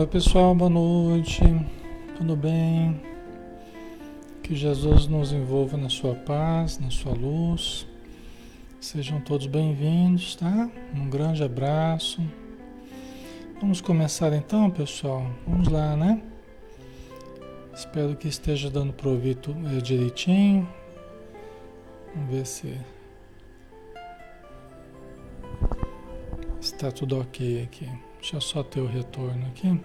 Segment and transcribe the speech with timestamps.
[0.00, 1.42] Oi pessoal, boa noite,
[2.16, 3.02] tudo bem?
[4.42, 7.86] Que Jesus nos envolva na sua paz, na sua luz.
[8.80, 10.70] Sejam todos bem-vindos, tá?
[10.94, 12.22] Um grande abraço.
[13.60, 15.22] Vamos começar então, pessoal.
[15.46, 16.22] Vamos lá, né?
[17.74, 20.66] Espero que esteja dando proveito é, direitinho.
[22.14, 22.74] Vamos ver se
[26.58, 28.09] está tudo ok aqui.
[28.20, 29.80] Deixa eu só ter o retorno aqui.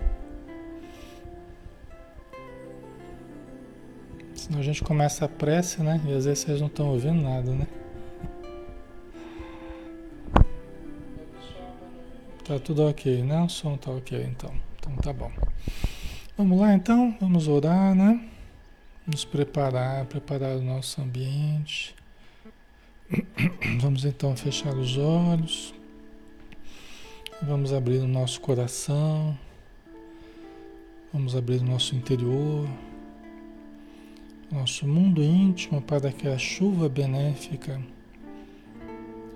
[4.35, 6.01] Senão a gente começa a prece, né?
[6.05, 7.65] E às vezes vocês não estão ouvindo nada, né?
[12.43, 13.41] Tá tudo ok, né?
[13.41, 14.53] O som tá ok então.
[14.77, 15.31] Então tá bom.
[16.37, 18.29] Vamos lá então, vamos orar, né?
[19.07, 21.95] Nos preparar, preparar o nosso ambiente.
[23.79, 25.73] Vamos então fechar os olhos.
[27.41, 29.37] Vamos abrir o nosso coração,
[31.11, 32.65] vamos abrir o nosso interior,
[34.49, 37.81] nosso mundo íntimo para que a chuva benéfica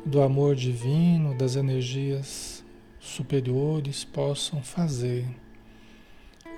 [0.06, 2.64] do amor divino, das energias
[3.02, 5.28] superiores possam fazer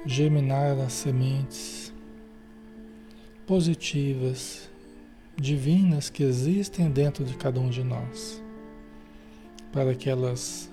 [0.05, 1.91] germinar as sementes
[3.47, 4.69] positivas,
[5.35, 8.41] divinas que existem dentro de cada um de nós,
[9.73, 10.70] para que elas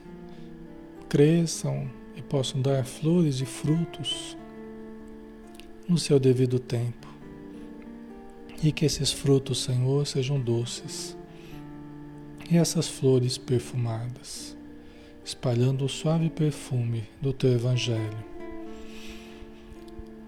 [1.09, 4.37] cresçam e possam dar flores e frutos
[5.89, 7.09] no seu devido tempo.
[8.63, 11.17] E que esses frutos, Senhor, sejam doces.
[12.51, 14.57] E essas flores perfumadas,
[15.25, 18.25] espalhando o suave perfume do teu Evangelho.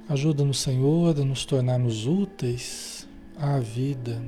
[0.09, 4.23] Ajuda-nos, Senhor, a nos tornarmos úteis à vida,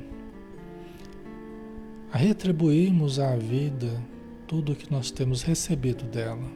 [2.13, 4.01] a retribuirmos à vida
[4.53, 6.47] tudo que nós temos recebido dela.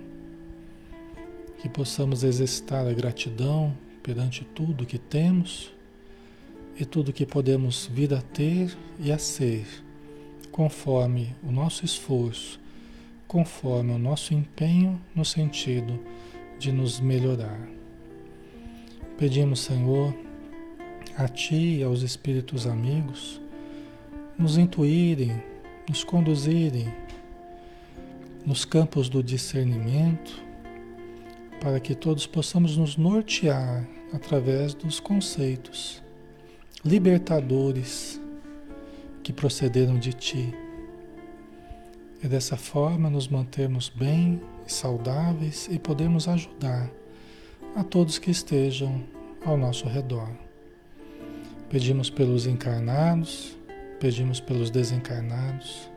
[1.56, 5.72] Que possamos exercitar a gratidão perante tudo que temos
[6.78, 9.64] e tudo que podemos vir a ter e a ser,
[10.52, 12.60] conforme o nosso esforço,
[13.26, 15.98] conforme o nosso empenho no sentido
[16.58, 17.66] de nos melhorar.
[19.16, 20.14] Pedimos, Senhor,
[21.16, 23.40] a Ti e aos Espíritos amigos,
[24.38, 25.42] nos intuírem,
[25.88, 27.05] nos conduzirem
[28.46, 30.40] nos campos do discernimento,
[31.60, 36.00] para que todos possamos nos nortear através dos conceitos
[36.84, 38.20] libertadores
[39.24, 40.54] que procederam de Ti.
[42.22, 46.88] E dessa forma nos mantermos bem e saudáveis e podemos ajudar
[47.74, 49.02] a todos que estejam
[49.44, 50.30] ao nosso redor.
[51.68, 53.56] Pedimos pelos encarnados,
[53.98, 55.90] pedimos pelos desencarnados,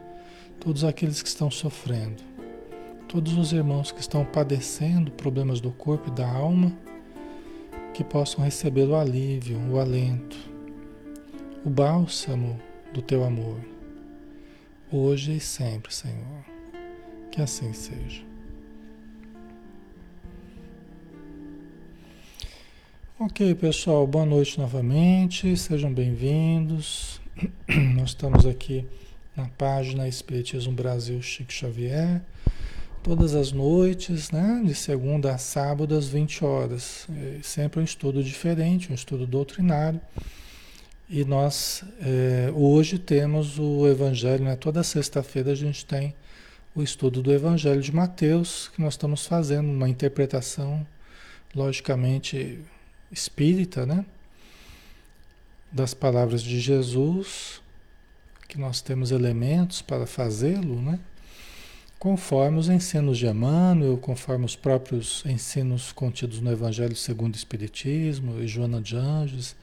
[0.59, 2.28] todos aqueles que estão sofrendo
[3.09, 6.71] todos os irmãos que estão padecendo problemas do corpo e da alma,
[7.91, 10.37] que possam receber o alívio, o alento,
[11.65, 12.61] o bálsamo
[12.93, 13.59] do teu amor,
[14.91, 16.45] hoje e sempre, Senhor.
[17.31, 18.23] Que assim seja.
[23.19, 27.19] Ok, pessoal, boa noite novamente, sejam bem-vindos.
[27.95, 28.85] Nós estamos aqui
[29.35, 32.21] na página Espiritismo Brasil Chico Xavier
[33.01, 37.07] todas as noites, né, de segunda a sábado às 20 horas.
[37.09, 39.99] É sempre um estudo diferente, um estudo doutrinário.
[41.09, 46.13] E nós é, hoje temos o Evangelho, né, toda sexta-feira a gente tem
[46.75, 50.85] o estudo do Evangelho de Mateus, que nós estamos fazendo uma interpretação,
[51.55, 52.59] logicamente
[53.11, 54.05] espírita, né,
[55.71, 57.59] das palavras de Jesus,
[58.47, 60.99] que nós temos elementos para fazê-lo, né?
[61.99, 68.41] Conforme os ensinos de Emmanuel, conforme os próprios ensinos contidos no Evangelho segundo o Espiritismo
[68.41, 69.53] e Joana de Anjos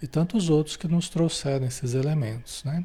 [0.00, 2.84] e tantos outros que nos trouxeram esses elementos, né?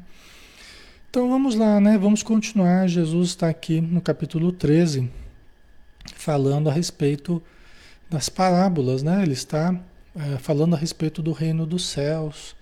[1.08, 1.96] Então vamos lá, né?
[1.96, 2.88] Vamos continuar.
[2.88, 5.08] Jesus está aqui no capítulo 13
[6.16, 7.40] falando a respeito
[8.10, 9.22] das parábolas, né?
[9.22, 9.74] Ele está
[10.16, 12.56] é, falando a respeito do reino dos céus.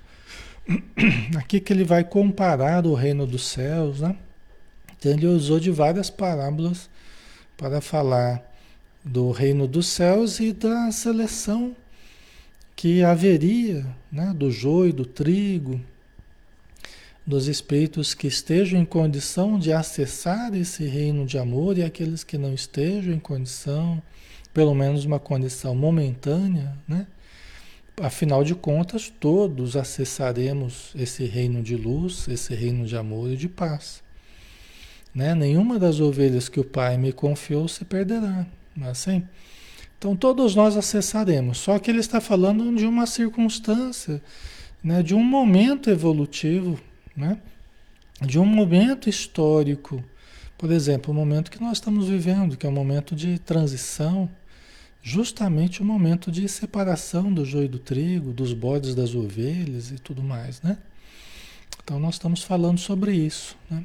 [1.36, 4.16] Aqui que ele vai comparar o reino dos céus, né?
[5.04, 6.88] Então ele usou de várias parábolas
[7.58, 8.42] para falar
[9.04, 11.76] do reino dos céus e da seleção
[12.74, 15.78] que haveria, né, do joio, do trigo,
[17.26, 22.38] dos espíritos que estejam em condição de acessar esse reino de amor e aqueles que
[22.38, 24.02] não estejam em condição,
[24.54, 27.06] pelo menos uma condição momentânea, né?
[28.00, 33.50] Afinal de contas, todos acessaremos esse reino de luz, esse reino de amor e de
[33.50, 34.03] paz.
[35.14, 35.34] Né?
[35.34, 38.46] Nenhuma das ovelhas que o Pai me confiou se perderá.
[38.76, 39.22] Não é assim?
[40.04, 44.20] Então todos nós acessaremos, só que ele está falando de uma circunstância,
[44.82, 46.78] né, de um momento evolutivo,
[47.16, 47.38] né,
[48.20, 50.04] de um momento histórico.
[50.58, 54.28] Por exemplo, o momento que nós estamos vivendo, que é um momento de transição,
[55.02, 60.22] justamente o momento de separação do joio do trigo, dos bodes das ovelhas e tudo
[60.22, 60.76] mais, né?
[61.82, 63.82] Então nós estamos falando sobre isso, né?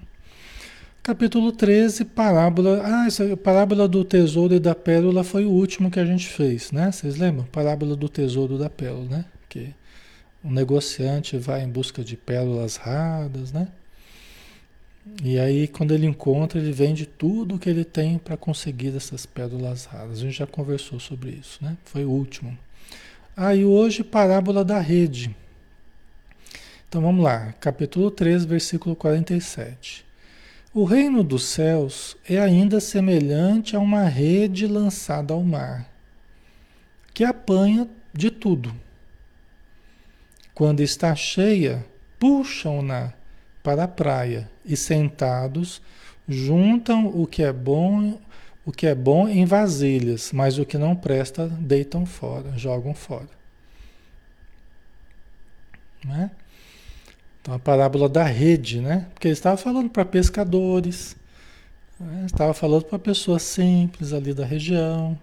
[1.09, 2.83] Capítulo 13, parábola.
[2.85, 6.71] Ah, essa parábola do tesouro e da pérola foi o último que a gente fez,
[6.71, 6.91] né?
[6.91, 7.45] Vocês lembram?
[7.45, 9.25] Parábola do tesouro e da pérola, né?
[9.49, 9.73] Que
[10.43, 13.69] o negociante vai em busca de pérolas raras, né?
[15.23, 19.85] E aí, quando ele encontra, ele vende tudo que ele tem para conseguir essas pérolas
[19.85, 20.19] raras.
[20.19, 21.75] A gente já conversou sobre isso, né?
[21.85, 22.55] Foi o último.
[23.35, 25.35] Ah, e hoje, parábola da rede.
[26.87, 30.07] Então vamos lá, capítulo 3, versículo 47.
[30.71, 35.89] O reino dos céus é ainda semelhante a uma rede lançada ao mar,
[37.11, 38.71] que apanha de tudo.
[40.53, 41.83] Quando está cheia,
[42.19, 43.13] puxam-na
[43.63, 45.81] para a praia e sentados
[46.27, 48.21] juntam o que é bom,
[48.63, 53.29] o que é bom em vasilhas, mas o que não presta deitam fora, jogam fora.
[56.05, 56.29] Né?
[57.41, 59.07] Então a parábola da rede, né?
[59.13, 61.15] Porque ele estava falando para pescadores,
[61.99, 62.25] né?
[62.25, 65.19] estava falando para pessoas simples ali da região.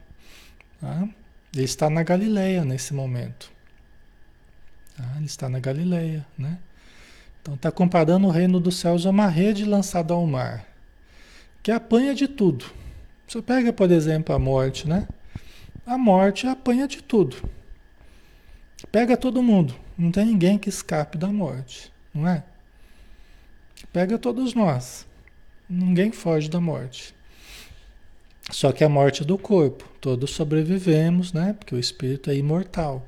[0.81, 1.09] Tá?
[1.55, 3.51] Ele está na Galileia nesse momento.
[4.97, 5.05] Tá?
[5.17, 6.59] Ele está na Galileia, né?
[7.43, 10.67] Então está comparando o reino dos céus a uma rede lançada ao mar,
[11.63, 12.65] que apanha de tudo.
[13.29, 15.07] Você pega, por exemplo, a morte, né?
[15.87, 17.37] A morte apanha de tudo.
[18.91, 19.77] Pega todo mundo.
[19.97, 22.43] Não tem ninguém que escape da morte não é?
[23.93, 25.07] Pega todos nós.
[25.69, 27.15] Ninguém foge da morte.
[28.51, 31.53] Só que a morte do corpo, todos sobrevivemos, né?
[31.53, 33.05] Porque o espírito é imortal.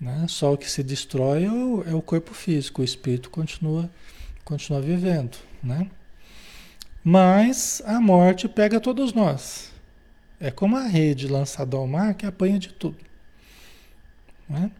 [0.00, 0.26] Né?
[0.28, 3.90] Só o que se destrói é o, é o corpo físico, o espírito continua,
[4.44, 5.90] continua vivendo, né?
[7.02, 9.72] Mas a morte pega todos nós.
[10.40, 12.96] É como a rede lançada ao mar que apanha de tudo.
[14.48, 14.70] Né?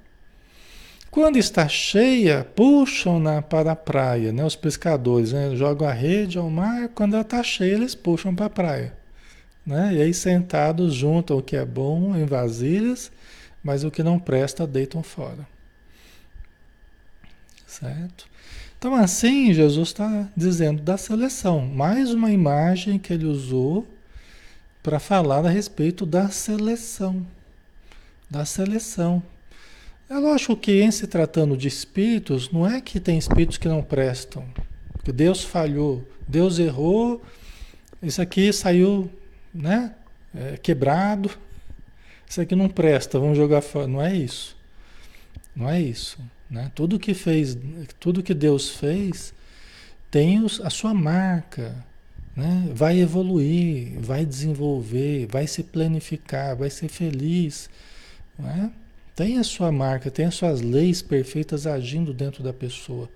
[1.15, 4.45] Quando está cheia, puxam-na para a praia, né?
[4.45, 5.55] Os pescadores né?
[5.55, 8.93] jogam a rede ao mar, quando ela está cheia, eles puxam para a praia.
[9.65, 9.95] Né?
[9.95, 13.13] E aí sentados juntam o que é bom em vasilhas,
[13.63, 15.47] mas o que não presta deitam fora.
[17.65, 18.27] Certo?
[18.77, 21.65] Então assim Jesus está dizendo da seleção.
[21.65, 23.87] Mais uma imagem que ele usou
[24.83, 27.25] para falar a respeito da seleção.
[28.29, 29.23] Da seleção.
[30.09, 33.83] É lógico que em se tratando de espíritos, não é que tem espíritos que não
[33.83, 34.45] prestam.
[35.03, 37.23] Que Deus falhou, Deus errou,
[38.03, 39.11] isso aqui saiu
[39.53, 39.95] né,
[40.35, 41.31] é, quebrado,
[42.29, 43.87] isso aqui não presta, vamos jogar fora.
[43.87, 44.57] Não é isso.
[45.55, 46.19] Não é isso.
[46.51, 46.71] Né?
[46.75, 47.57] Tudo que fez,
[47.99, 49.33] tudo que Deus fez
[50.11, 51.75] tem a sua marca.
[52.37, 52.71] Né?
[52.75, 57.71] Vai evoluir, vai desenvolver, vai se planificar, vai ser feliz.
[58.39, 58.71] Não é?
[59.15, 63.09] Tem a sua marca, tem as suas leis perfeitas agindo dentro da pessoa.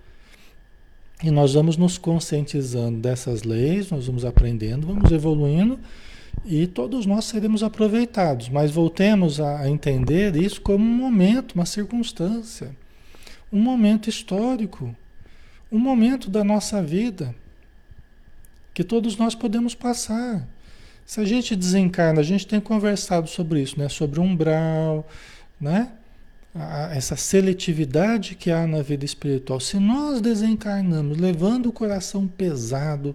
[1.22, 5.78] E nós vamos nos conscientizando dessas leis, nós vamos aprendendo, vamos evoluindo
[6.44, 8.48] e todos nós seremos aproveitados.
[8.48, 12.70] Mas voltemos a entender isso como um momento, uma circunstância,
[13.52, 14.94] um momento histórico,
[15.72, 17.34] um momento da nossa vida
[18.72, 20.46] que todos nós podemos passar.
[21.04, 23.88] Se a gente desencarna, a gente tem conversado sobre isso, né?
[23.88, 25.08] Sobre umbral,
[25.60, 25.92] né?
[26.92, 29.60] essa seletividade que há na vida espiritual.
[29.60, 33.14] Se nós desencarnamos levando o coração pesado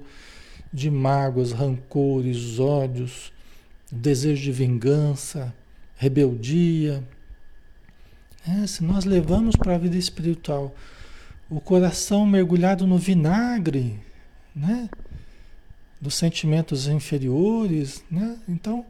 [0.72, 3.32] de mágoas, rancores, ódios,
[3.92, 5.54] desejo de vingança,
[5.98, 7.04] rebeldia,
[8.48, 10.74] é, se nós levamos para a vida espiritual
[11.50, 14.00] o coração mergulhado no vinagre,
[14.56, 14.90] né?
[16.02, 18.38] dos sentimentos inferiores, né?
[18.48, 18.86] então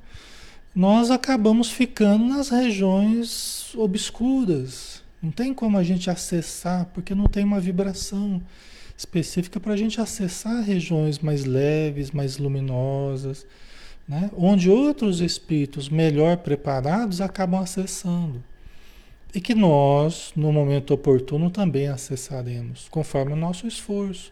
[0.76, 5.04] nós acabamos ficando nas regiões obscuras.
[5.22, 8.42] Não tem como a gente acessar, porque não tem uma vibração
[8.98, 13.46] específica para a gente acessar regiões mais leves, mais luminosas,
[14.08, 14.32] né?
[14.36, 18.44] onde outros espíritos melhor preparados acabam acessando.
[19.34, 24.32] E que nós, no momento oportuno, também acessaremos, conforme o nosso esforço,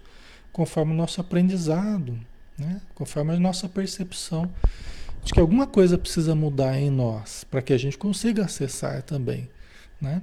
[0.51, 2.17] conforme o nosso aprendizado,
[2.57, 2.81] né?
[2.95, 4.49] conforme a nossa percepção
[5.23, 9.49] de que alguma coisa precisa mudar em nós para que a gente consiga acessar também,
[9.99, 10.21] né?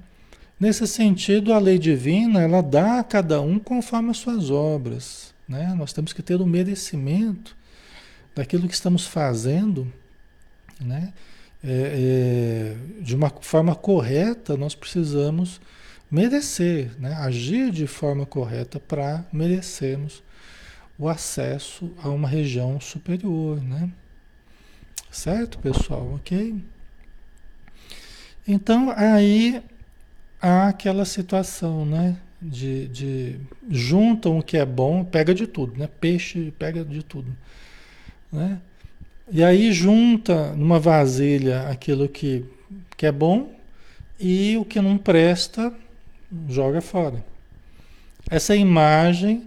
[0.60, 5.72] Nesse sentido, a lei divina, ela dá a cada um conforme as suas obras, né?
[5.76, 7.56] Nós temos que ter o merecimento
[8.34, 9.92] daquilo que estamos fazendo,
[10.80, 11.12] né?
[11.62, 15.60] é, é, de uma forma correta, nós precisamos
[16.10, 17.14] merecer, né?
[17.14, 20.22] agir de forma correta para merecermos
[20.98, 23.88] o acesso a uma região superior, né?
[25.10, 26.14] Certo, pessoal?
[26.14, 26.54] Ok?
[28.46, 29.62] Então, aí
[30.40, 32.16] há aquela situação, né?
[32.40, 35.88] De, de juntam o que é bom, pega de tudo, né?
[36.00, 37.36] Peixe pega de tudo,
[38.32, 38.60] né?
[39.30, 42.44] E aí junta numa vasilha aquilo que,
[42.96, 43.52] que é bom
[44.18, 45.74] e o que não presta
[46.48, 47.22] joga fora.
[48.30, 49.46] Essa imagem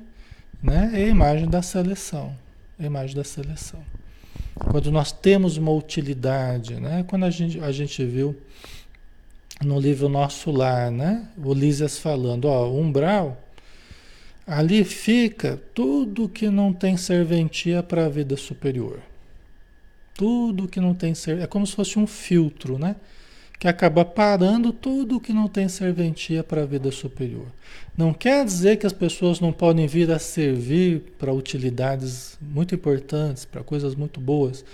[0.62, 2.36] né, é a imagem da seleção.
[2.80, 3.84] É a imagem da seleção.
[4.70, 7.04] Quando nós temos uma utilidade, né?
[7.08, 8.36] Quando a gente, a gente viu
[9.64, 11.28] no livro Nosso Lar, né?
[11.38, 13.42] O Lísias falando, ó, umbral,
[14.46, 19.00] ali fica tudo que não tem serventia para a vida superior.
[20.14, 22.96] Tudo que não tem ser, é como se fosse um filtro, né?
[23.62, 27.46] Que acaba parando tudo que não tem serventia para a vida superior.
[27.96, 33.46] Não quer dizer que as pessoas não podem vir a servir para utilidades muito importantes,
[33.46, 34.66] para coisas muito boas,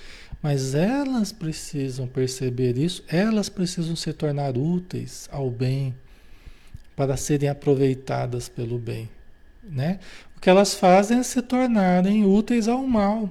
[0.41, 5.93] mas elas precisam perceber isso, elas precisam se tornar úteis ao bem
[6.95, 9.09] para serem aproveitadas pelo bem,
[9.61, 9.99] né?
[10.37, 13.29] O que elas fazem é se tornarem úteis ao mal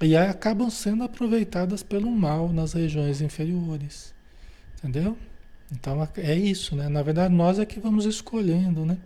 [0.00, 4.19] e acabam sendo aproveitadas pelo mal nas regiões inferiores.
[4.82, 5.16] Entendeu?
[5.72, 6.88] Então é isso, né?
[6.88, 8.98] Na verdade, nós é que vamos escolhendo, né?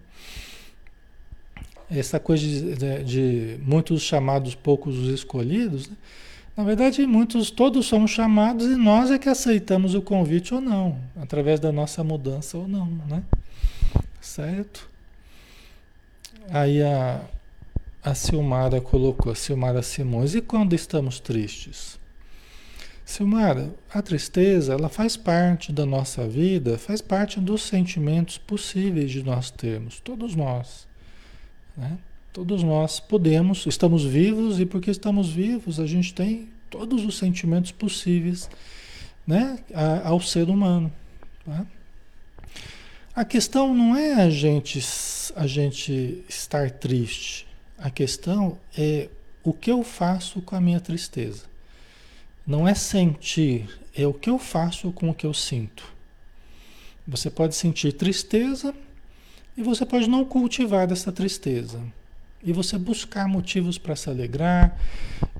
[1.90, 5.96] Essa coisa de, de, muitos chamados, poucos os escolhidos, né?
[6.56, 10.98] Na verdade, muitos, todos somos chamados e nós é que aceitamos o convite ou não,
[11.20, 13.24] através da nossa mudança ou não, né?
[14.20, 14.88] Certo?
[16.48, 17.20] Aí a,
[18.02, 21.98] a Silmara colocou, a Silmara Simões, e quando estamos tristes?
[23.04, 29.22] Silmara, a tristeza, ela faz parte da nossa vida, faz parte dos sentimentos possíveis de
[29.22, 30.86] nós termos, todos nós,
[31.76, 31.98] né?
[32.32, 37.70] Todos nós podemos, estamos vivos e porque estamos vivos, a gente tem todos os sentimentos
[37.70, 38.50] possíveis
[39.24, 39.60] né,
[40.02, 40.92] ao ser humano.
[41.46, 41.64] Tá?
[43.14, 44.80] A questão não é a gente,
[45.36, 47.46] a gente estar triste.
[47.78, 49.08] A questão é
[49.44, 51.44] o que eu faço com a minha tristeza.
[52.46, 55.84] Não é sentir, é o que eu faço com o que eu sinto.
[57.06, 58.74] Você pode sentir tristeza
[59.56, 61.80] e você pode não cultivar essa tristeza.
[62.42, 64.78] E você buscar motivos para se alegrar,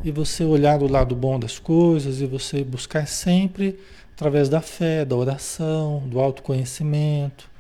[0.03, 3.79] e você olhar do lado bom das coisas, e você buscar sempre
[4.15, 7.51] através da fé, da oração, do autoconhecimento,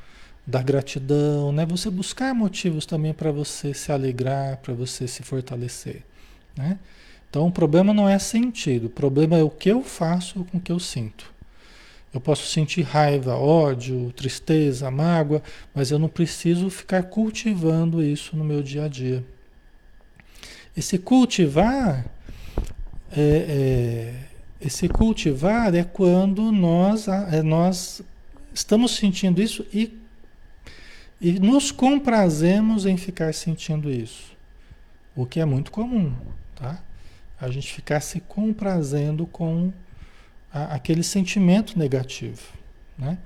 [0.47, 1.67] da gratidão, né?
[1.67, 6.03] Você buscar motivos também para você se alegrar, para você se fortalecer,
[6.57, 6.79] né?
[7.35, 10.61] Então o problema não é sentido, o problema é o que eu faço com o
[10.61, 11.35] que eu sinto.
[12.13, 15.43] Eu posso sentir raiva, ódio, tristeza, mágoa,
[15.75, 19.25] mas eu não preciso ficar cultivando isso no meu dia a dia.
[20.77, 22.07] Esse cultivar,
[23.11, 24.15] é, é,
[24.61, 28.01] esse cultivar é quando nós, é, nós
[28.55, 29.99] estamos sentindo isso e,
[31.21, 34.37] e nos comprazemos em ficar sentindo isso.
[35.17, 36.15] O que é muito comum,
[36.55, 36.81] tá?
[37.45, 39.73] A gente ficar se comprazendo com
[40.53, 42.43] a, aquele sentimento negativo,
[42.99, 43.19] né?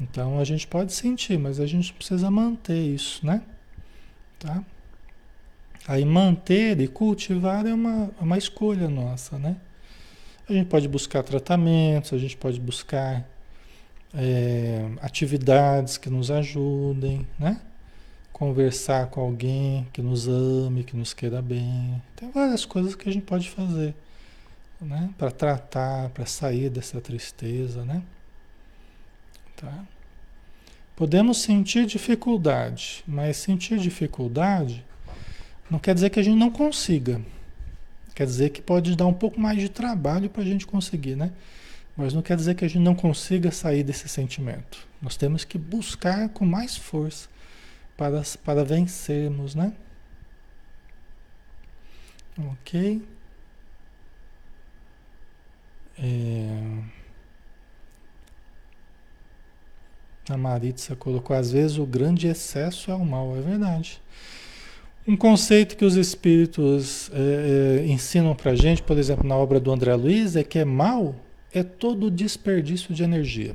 [0.00, 3.42] Então a gente pode sentir, mas a gente precisa manter isso, né?
[4.38, 4.64] Tá?
[5.86, 9.56] Aí manter e cultivar é uma, é uma escolha nossa, né?
[10.48, 13.24] A gente pode buscar tratamentos, a gente pode buscar
[14.14, 17.60] é, atividades que nos ajudem, né?
[18.42, 22.02] Conversar com alguém que nos ame, que nos queira bem.
[22.16, 23.94] Tem várias coisas que a gente pode fazer,
[24.80, 25.10] né?
[25.16, 28.02] Para tratar, para sair dessa tristeza, né?
[29.54, 29.84] Tá?
[30.96, 34.84] Podemos sentir dificuldade, mas sentir dificuldade
[35.70, 37.22] não quer dizer que a gente não consiga.
[38.12, 41.30] Quer dizer que pode dar um pouco mais de trabalho para a gente conseguir, né?
[41.96, 44.84] Mas não quer dizer que a gente não consiga sair desse sentimento.
[45.00, 47.30] Nós temos que buscar com mais força
[48.02, 49.72] para, para vencermos, né?
[52.50, 53.00] Ok.
[55.96, 56.78] É...
[60.28, 64.00] A Maritza colocou, às vezes o grande excesso é o mal, é verdade.
[65.06, 69.70] Um conceito que os espíritos é, é, ensinam para gente, por exemplo, na obra do
[69.70, 71.14] André Luiz, é que é mal
[71.52, 73.54] é todo desperdício de energia.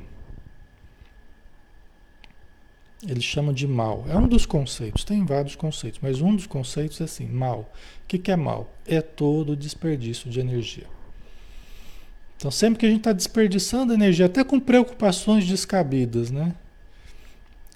[3.06, 4.04] Eles chamam de mal.
[4.08, 7.60] É um dos conceitos, tem vários conceitos, mas um dos conceitos é assim: mal.
[8.04, 8.72] O que, que é mal?
[8.86, 10.86] É todo desperdício de energia.
[12.36, 16.54] Então, sempre que a gente está desperdiçando energia, até com preocupações descabidas, né?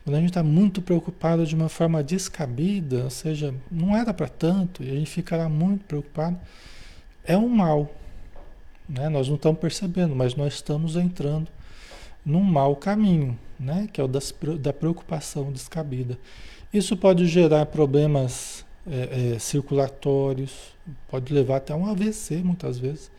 [0.05, 4.29] Quando a gente está muito preocupado de uma forma descabida, ou seja, não era para
[4.29, 6.39] tanto, e a gente fica lá muito preocupado,
[7.25, 7.95] é um mal.
[8.89, 9.09] Né?
[9.09, 11.49] Nós não estamos percebendo, mas nós estamos entrando
[12.25, 13.89] num mau caminho, né?
[13.93, 16.19] que é o das, da preocupação descabida.
[16.73, 20.53] Isso pode gerar problemas é, é, circulatórios,
[21.09, 23.11] pode levar até um AVC muitas vezes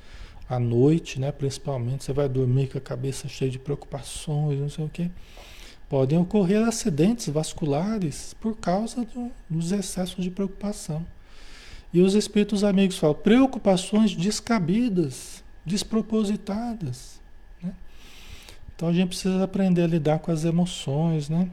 [0.49, 1.31] à noite, né?
[1.31, 5.09] Principalmente, você vai dormir com a cabeça cheia de preocupações, não sei o quê.
[5.89, 11.05] Podem ocorrer acidentes vasculares por causa do, dos excessos de preocupação.
[11.93, 17.21] E os espíritos amigos falam, preocupações descabidas, despropositadas.
[18.75, 21.49] Então a gente precisa aprender a lidar com as emoções, né?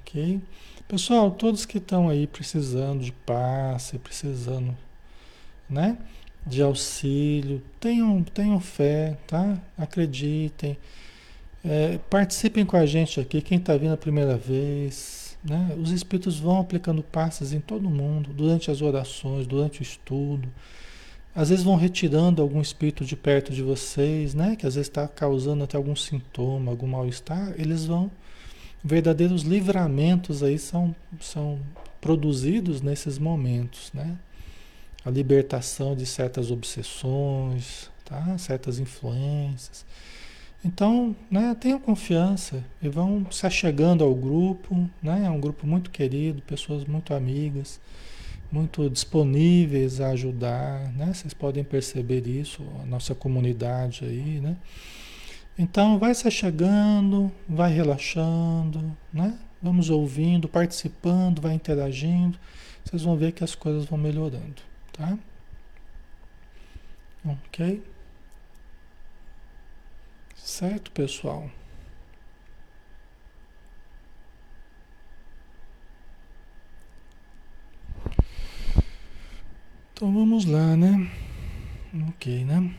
[0.00, 0.40] Ok?
[0.88, 4.76] Pessoal, todos que estão aí precisando de passe, precisando
[5.68, 5.98] né?
[6.46, 7.62] De auxílio.
[7.80, 9.58] Tenham, tenham fé, tá?
[9.76, 10.78] Acreditem.
[11.64, 15.36] É, participem com a gente aqui, quem está vindo a primeira vez.
[15.42, 15.76] Né?
[15.80, 20.48] Os espíritos vão aplicando passes em todo mundo, durante as orações, durante o estudo.
[21.36, 24.56] Às vezes vão retirando algum espírito de perto de vocês, né?
[24.56, 27.54] Que às vezes está causando até algum sintoma, algum mal-estar.
[27.58, 28.10] Eles vão.
[28.82, 31.58] Verdadeiros livramentos aí são, são
[32.00, 34.16] produzidos nesses momentos, né?
[35.06, 38.36] a libertação de certas obsessões, tá?
[38.38, 39.86] certas influências.
[40.64, 45.22] Então, né, tenham confiança e vão se achegando ao grupo, né?
[45.24, 47.80] É um grupo muito querido, pessoas muito amigas,
[48.50, 51.12] muito disponíveis a ajudar, né?
[51.12, 54.56] Vocês podem perceber isso, a nossa comunidade aí, né?
[55.58, 59.38] Então, vai se achegando, vai relaxando, né?
[59.62, 62.38] Vamos ouvindo, participando, vai interagindo.
[62.84, 64.62] Vocês vão ver que as coisas vão melhorando.
[64.92, 65.18] Tá?
[67.24, 67.82] Ok?
[70.36, 71.50] Certo, pessoal?
[79.96, 81.10] Então vamos lá, né?
[82.10, 82.70] Ok, né?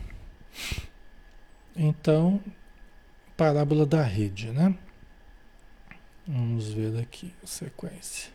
[1.76, 2.40] Então,
[3.36, 4.72] parábola da rede, né?
[6.24, 8.30] Vamos ver aqui a sequência.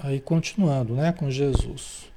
[0.00, 2.12] Aí continuando, né, com Jesus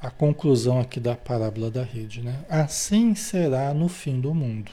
[0.00, 2.44] a conclusão aqui da parábola da rede, né?
[2.48, 4.72] Assim será no fim do mundo.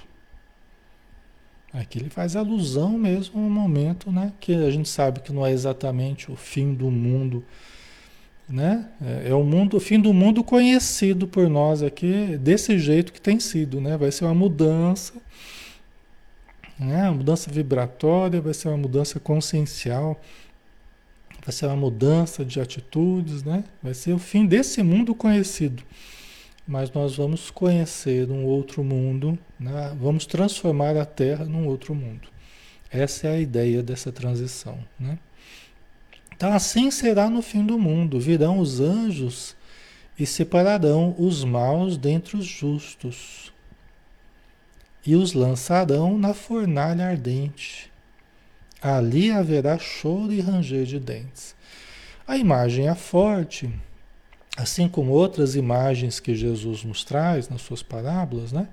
[1.71, 4.33] Aqui ele faz alusão mesmo ao momento, né?
[4.39, 7.45] Que a gente sabe que não é exatamente o fim do mundo,
[8.47, 8.89] né?
[9.01, 13.21] É, é o mundo, o fim do mundo conhecido por nós aqui desse jeito que
[13.21, 13.97] tem sido, né?
[13.97, 15.13] Vai ser uma mudança,
[16.79, 17.03] né?
[17.03, 20.19] Uma mudança vibratória, vai ser uma mudança consciencial
[21.45, 23.65] Vai ser uma mudança de atitudes, né?
[23.81, 25.83] Vai ser o fim desse mundo conhecido.
[26.65, 29.93] Mas nós vamos conhecer um outro mundo, né?
[29.99, 32.29] vamos transformar a Terra num outro mundo.
[32.89, 35.19] Essa é a ideia dessa transição, né?
[36.35, 38.19] Então assim será no fim do mundo.
[38.19, 39.55] Virão os anjos
[40.17, 43.51] e separarão os maus dentre os justos
[45.05, 47.91] e os lançarão na fornalha ardente
[48.83, 51.55] Ali haverá choro e ranger de dentes.
[52.27, 53.73] A imagem é forte,
[54.57, 58.67] assim como outras imagens que Jesus nos traz nas suas parábolas, né?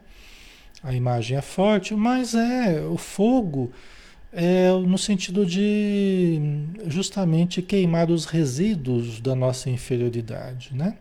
[0.83, 3.71] A imagem é forte, mas é o fogo
[4.33, 6.41] é no sentido de
[6.87, 10.97] justamente queimar os resíduos da nossa inferioridade, né?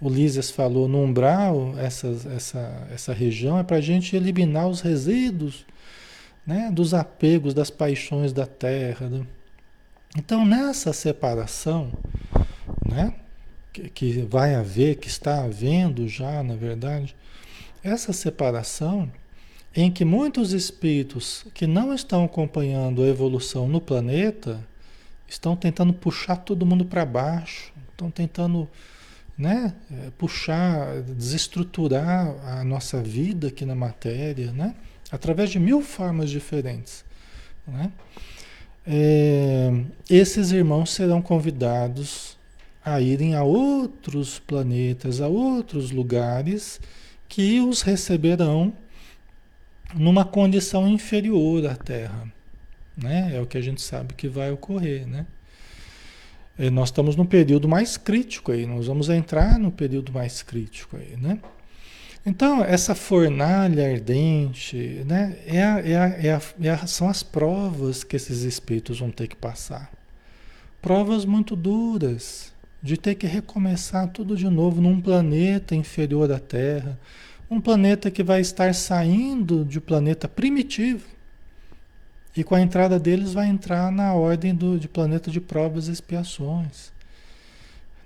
[0.00, 4.80] O Lísias falou no umbral, essa, essa, essa região é para a gente eliminar os
[4.80, 5.64] resíduos
[6.44, 6.70] né?
[6.72, 9.08] dos apegos, das paixões da terra.
[9.08, 9.24] Né?
[10.16, 11.92] Então, nessa separação,
[12.84, 13.14] né?
[13.72, 17.14] que, que vai haver, que está havendo já, na verdade,
[17.82, 19.10] essa separação
[19.74, 24.60] em que muitos espíritos que não estão acompanhando a evolução no planeta
[25.26, 28.68] estão tentando puxar todo mundo para baixo, estão tentando
[29.36, 34.74] né, é, puxar, desestruturar a nossa vida aqui na matéria, né?
[35.10, 37.04] através de mil formas diferentes.
[37.66, 37.90] Né?
[38.86, 39.70] É,
[40.10, 42.36] esses irmãos serão convidados
[42.84, 46.80] a irem a outros planetas, a outros lugares
[47.28, 48.72] que os receberão
[49.94, 52.26] numa condição inferior à Terra.
[52.96, 53.32] Né?
[53.34, 55.06] É o que a gente sabe que vai ocorrer.
[55.06, 55.26] Né?
[56.58, 60.96] É, nós estamos no período mais crítico aí, nós vamos entrar no período mais crítico
[60.96, 61.38] aí, né?
[62.24, 68.04] Então, essa fornalha ardente, né, é a, é a, é a, é são as provas
[68.04, 69.90] que esses espíritos vão ter que passar.
[70.80, 72.52] Provas muito duras,
[72.82, 76.98] de ter que recomeçar tudo de novo num planeta inferior à Terra,
[77.52, 81.06] um planeta que vai estar saindo de planeta primitivo.
[82.34, 85.92] E com a entrada deles vai entrar na ordem do, de planeta de provas e
[85.92, 86.90] expiações.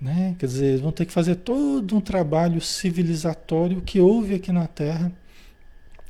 [0.01, 0.35] Né?
[0.37, 4.67] Quer dizer, eles vão ter que fazer todo um trabalho civilizatório que houve aqui na
[4.67, 5.13] Terra,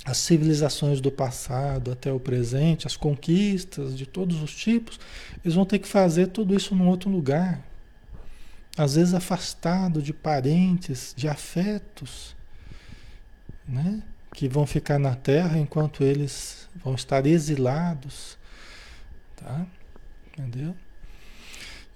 [0.04, 5.00] as civilizações do passado até o presente, as conquistas de todos os tipos,
[5.46, 7.62] eles vão ter que fazer tudo isso num outro lugar.
[8.76, 12.37] Às vezes afastado de parentes, de afetos,
[13.68, 14.02] né?
[14.34, 18.38] que vão ficar na Terra enquanto eles vão estar exilados.
[19.36, 19.66] Tá?
[20.28, 20.76] Entendeu?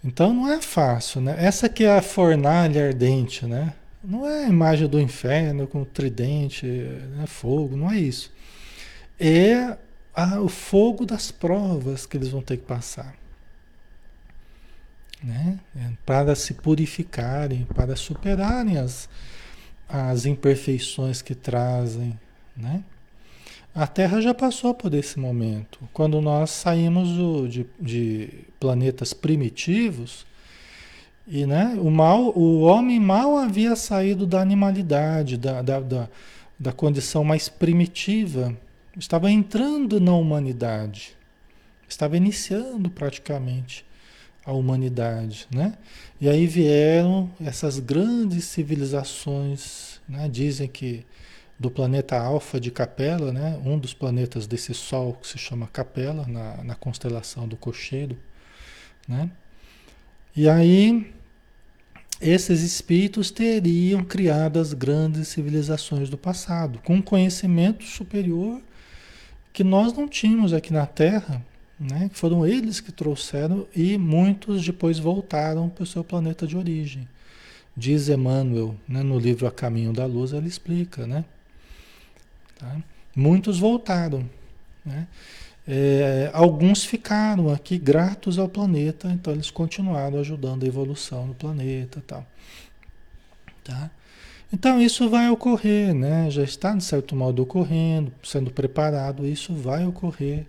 [0.04, 1.36] Então não é fácil, né?
[1.38, 3.74] Essa que é a fornalha ardente, né?
[4.04, 7.28] Não é a imagem do inferno com tridente, né?
[7.28, 8.34] fogo, não é isso.
[9.20, 9.78] É
[10.16, 13.16] a, o fogo das provas que eles vão ter que passar.
[15.24, 15.60] Né?
[15.76, 19.08] É para se purificarem, para superarem as,
[19.92, 22.18] as imperfeições que trazem,
[22.56, 22.84] né?
[23.74, 25.80] A Terra já passou por esse momento.
[25.94, 30.26] Quando nós saímos do, de, de, planetas primitivos,
[31.26, 36.10] e né, o mal, o homem mal havia saído da animalidade, da, da, da,
[36.60, 38.56] da condição mais primitiva,
[38.98, 41.16] estava entrando na humanidade,
[41.88, 43.86] estava iniciando praticamente
[44.46, 45.74] a humanidade, né?
[46.20, 50.28] E aí vieram essas grandes civilizações, né?
[50.30, 51.06] Dizem que
[51.62, 53.62] do planeta Alfa de Capela, né?
[53.64, 58.18] um dos planetas desse Sol que se chama Capela, na, na constelação do Cocheiro.
[59.08, 59.30] Né?
[60.36, 61.14] E aí,
[62.20, 68.60] esses espíritos teriam criado as grandes civilizações do passado, com um conhecimento superior
[69.54, 71.46] que nós não tínhamos aqui na Terra,
[71.82, 72.12] né?
[72.14, 77.08] foram eles que trouxeram e muitos depois voltaram para o seu planeta de origem.
[77.76, 79.02] Diz Emmanuel, né?
[79.02, 81.26] no livro A Caminho da Luz, ele explica, né?
[82.60, 82.78] Tá?
[83.16, 84.30] Muitos voltaram.
[84.86, 85.08] Né?
[85.68, 92.04] É, alguns ficaram aqui gratos ao planeta, então eles continuaram ajudando a evolução do planeta.
[92.06, 92.28] Tal.
[93.64, 93.90] Tá?
[94.54, 96.30] Então isso vai ocorrer, né?
[96.30, 100.46] já está de certo modo ocorrendo, sendo preparado, isso vai ocorrer.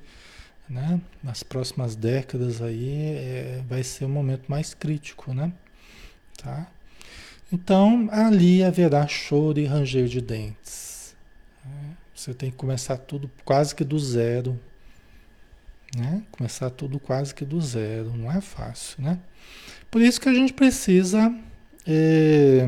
[0.73, 0.99] Né?
[1.23, 5.53] Nas próximas décadas aí é, vai ser o momento mais crítico, né?
[6.43, 6.67] Tá?
[7.53, 11.15] Então ali haverá choro e ranger de dentes.
[11.63, 11.95] Né?
[12.15, 14.59] Você tem que começar tudo quase que do zero.
[15.95, 16.23] Né?
[16.31, 18.17] Começar tudo quase que do zero.
[18.17, 19.19] Não é fácil, né?
[19.91, 21.39] Por isso que a gente precisa.
[21.87, 22.67] É,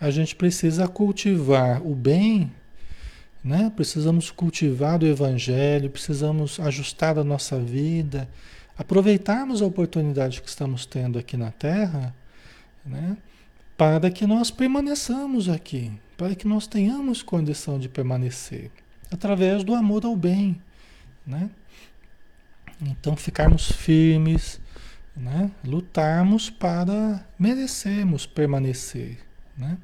[0.00, 2.52] a gente precisa cultivar o bem,
[3.42, 3.72] né?
[3.74, 8.28] Precisamos cultivar o evangelho, precisamos ajustar a nossa vida,
[8.76, 12.14] aproveitarmos a oportunidade que estamos tendo aqui na Terra,
[12.84, 13.16] né?
[13.76, 18.70] Para que nós permaneçamos aqui, para que nós tenhamos condição de permanecer
[19.10, 20.60] através do amor ao bem,
[21.26, 21.50] né?
[22.80, 24.60] Então ficarmos firmes,
[25.16, 25.50] né?
[25.64, 29.18] Lutarmos para merecermos permanecer,
[29.56, 29.76] né?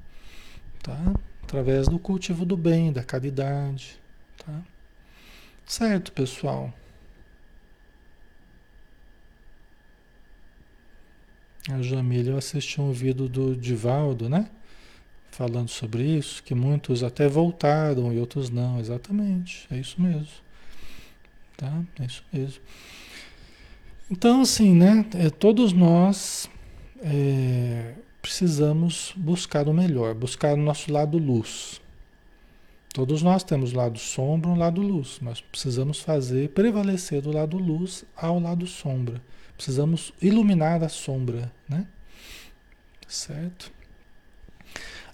[0.82, 1.14] Tá?
[1.46, 3.98] Através do cultivo do bem, da caridade,
[4.44, 4.60] tá?
[5.64, 6.74] Certo, pessoal?
[11.70, 14.50] A Jamília, eu assisti um vídeo do Divaldo, né?
[15.36, 20.28] falando sobre isso, que muitos até voltaram e outros não, exatamente, é isso mesmo.
[21.58, 21.82] Tá?
[22.00, 22.62] É isso mesmo.
[24.10, 25.04] Então, assim, né?
[25.14, 26.48] É, todos nós
[27.02, 27.92] é,
[28.26, 31.80] precisamos buscar o melhor, buscar o nosso lado luz.
[32.92, 38.04] Todos nós temos lado sombra um lado luz, mas precisamos fazer prevalecer do lado luz
[38.16, 39.22] ao lado sombra.
[39.56, 41.86] Precisamos iluminar a sombra, né?
[43.06, 43.70] Certo?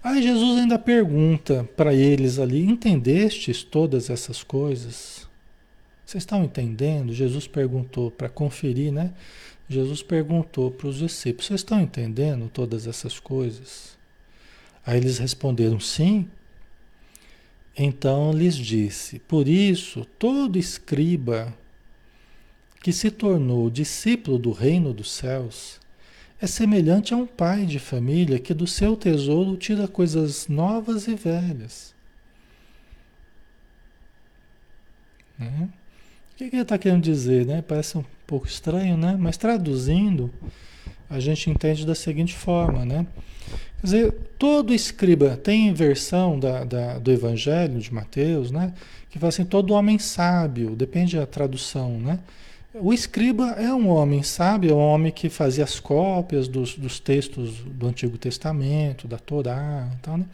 [0.03, 5.29] Aí Jesus ainda pergunta para eles ali: entendestes todas essas coisas?
[6.07, 7.13] Vocês estão entendendo?
[7.13, 9.13] Jesus perguntou para conferir, né?
[9.73, 13.97] Jesus perguntou para os discípulos: vocês estão entendendo todas essas coisas?
[14.85, 16.29] Aí eles responderam: sim.
[17.77, 21.57] Então lhes disse: Por isso, todo escriba
[22.83, 25.81] que se tornou discípulo do reino dos céus
[26.41, 31.15] é semelhante a um pai de família que do seu tesouro tira coisas novas e
[31.15, 31.95] velhas.
[35.39, 35.69] Né?
[36.33, 37.47] O que, ele está querendo dizer?
[37.47, 37.63] Né?
[37.63, 39.15] Parece um pouco estranho, né?
[39.19, 40.33] mas traduzindo,
[41.11, 42.83] a gente entende da seguinte forma.
[42.83, 43.07] Né?
[43.79, 48.73] Quer dizer, todo escriba tem versão da, da, do Evangelho de Mateus, né?
[49.11, 52.19] que fala assim, todo homem sábio, depende da tradução, né?
[52.75, 56.99] O escriba é um homem sábio, é um homem que fazia as cópias dos, dos
[56.99, 60.25] textos do Antigo Testamento, da Torá, então, né?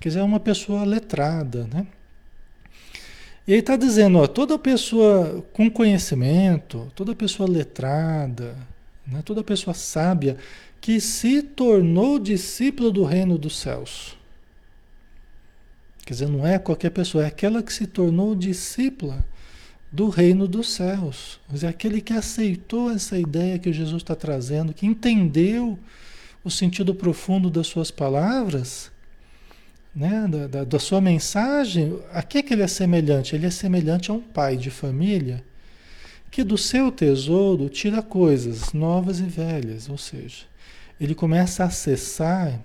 [0.00, 1.86] quer dizer, é uma pessoa letrada, né?
[3.46, 8.56] E ele está dizendo, ó, toda pessoa com conhecimento, toda pessoa letrada,
[9.06, 10.38] né, toda pessoa sábia
[10.80, 14.16] que se tornou discípulo do reino dos céus.
[16.06, 19.24] Quer dizer, não é qualquer pessoa, é aquela que se tornou discípula
[19.90, 21.40] do reino dos céus.
[21.46, 25.78] Quer dizer, aquele que aceitou essa ideia que Jesus está trazendo, que entendeu
[26.42, 28.90] o sentido profundo das suas palavras
[29.94, 33.34] né, da, da, da, sua mensagem, a que, que ele é semelhante?
[33.34, 35.44] Ele é semelhante a um pai de família
[36.30, 40.46] que do seu tesouro tira coisas novas e velhas, ou seja,
[41.00, 42.60] ele começa a acessar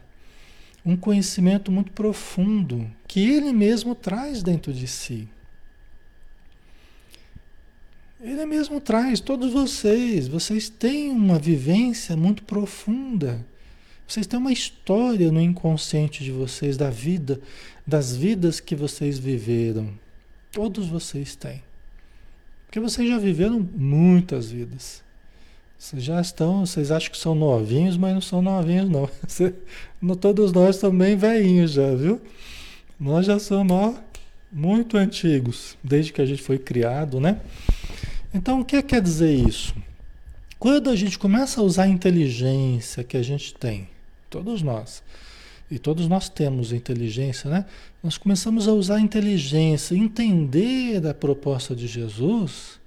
[0.83, 5.29] um conhecimento muito profundo que ele mesmo traz dentro de si.
[8.19, 13.45] Ele mesmo traz, todos vocês, vocês têm uma vivência muito profunda
[14.09, 17.39] vocês têm uma história no inconsciente de vocês da vida,
[17.85, 19.87] das vidas que vocês viveram.
[20.51, 21.61] Todos vocês têm.
[22.65, 25.03] Porque vocês já viveram muitas vidas.
[25.77, 29.07] Vocês já estão, vocês acham que são novinhos, mas não são novinhos, não.
[29.27, 29.53] Você,
[30.19, 32.19] todos nós também velhinhos já, viu?
[32.99, 33.95] Nós já somos
[34.51, 37.39] muito antigos, desde que a gente foi criado, né?
[38.33, 39.75] Então, o que quer dizer isso?
[40.57, 43.87] Quando a gente começa a usar a inteligência que a gente tem,
[44.29, 45.01] Todos nós.
[45.71, 47.65] E todos nós temos inteligência, né?
[48.03, 52.79] Nós começamos a usar a inteligência, entender a proposta de Jesus.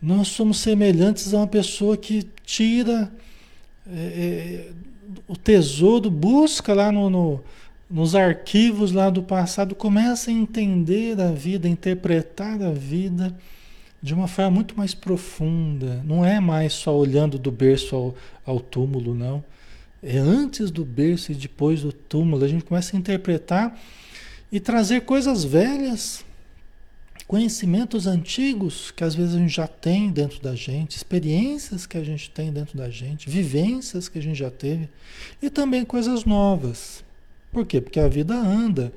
[0.00, 3.12] Nós somos semelhantes a uma pessoa que tira
[3.90, 4.72] é, é,
[5.26, 7.40] o tesouro, busca lá no, no,
[7.90, 13.36] nos arquivos lá do passado, começa a entender a vida, interpretar a vida
[14.00, 16.02] de uma forma muito mais profunda.
[16.04, 18.14] Não é mais só olhando do berço ao,
[18.46, 19.42] ao túmulo, não
[20.02, 22.44] é antes do berço e depois do túmulo.
[22.44, 23.78] A gente começa a interpretar
[24.50, 26.24] e trazer coisas velhas,
[27.26, 32.04] conhecimentos antigos que às vezes a gente já tem dentro da gente, experiências que a
[32.04, 34.88] gente tem dentro da gente, vivências que a gente já teve
[35.40, 37.04] e também coisas novas.
[37.52, 37.80] Por quê?
[37.80, 38.92] Porque a vida anda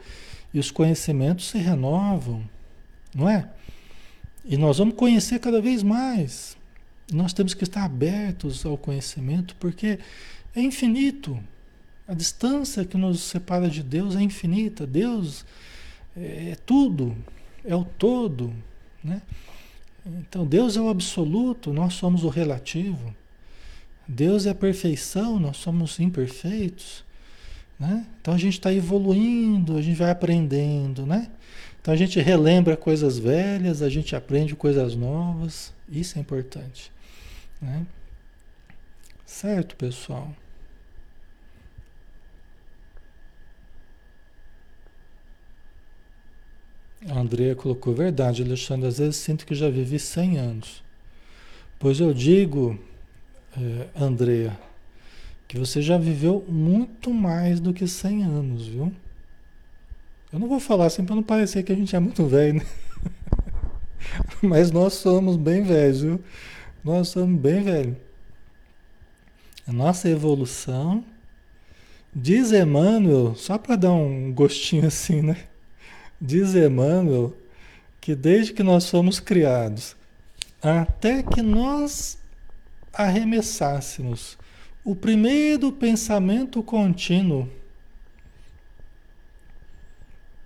[0.53, 2.43] e os conhecimentos se renovam,
[3.13, 3.49] não é?
[4.43, 6.57] E nós vamos conhecer cada vez mais.
[7.11, 9.99] Nós temos que estar abertos ao conhecimento, porque
[10.55, 11.39] é infinito.
[12.07, 14.85] A distância que nos separa de Deus é infinita.
[14.85, 15.45] Deus
[16.15, 17.15] é, é tudo,
[17.63, 18.53] é o todo.
[19.03, 19.21] Né?
[20.05, 23.15] Então, Deus é o absoluto, nós somos o relativo.
[24.07, 27.03] Deus é a perfeição, nós somos imperfeitos.
[27.79, 28.05] Né?
[28.21, 31.29] Então a gente está evoluindo, a gente vai aprendendo, né?
[31.81, 36.91] Então a gente relembra coisas velhas, a gente aprende coisas novas, isso é importante.
[37.61, 37.85] Né?
[39.25, 40.33] Certo, pessoal?
[47.07, 50.83] A Andrea colocou, verdade, Alexandre, às vezes sinto que já vivi 100 anos.
[51.77, 52.79] Pois eu digo,
[53.55, 54.57] é, Andrea,
[55.47, 58.91] que você já viveu muito mais do que 100 anos, viu?
[60.33, 62.65] Eu não vou falar assim para não parecer que a gente é muito velho, né?
[64.41, 66.19] Mas nós somos bem velhos, viu?
[66.83, 67.95] Nós somos bem velhos.
[69.67, 71.03] A nossa evolução,
[72.13, 75.37] diz Emmanuel, só para dar um gostinho assim, né?
[76.25, 77.37] Diz Emmanuel
[78.01, 79.95] que desde que nós fomos criados,
[80.61, 82.17] até que nós
[82.91, 84.35] arremessássemos
[84.83, 87.47] o primeiro pensamento contínuo,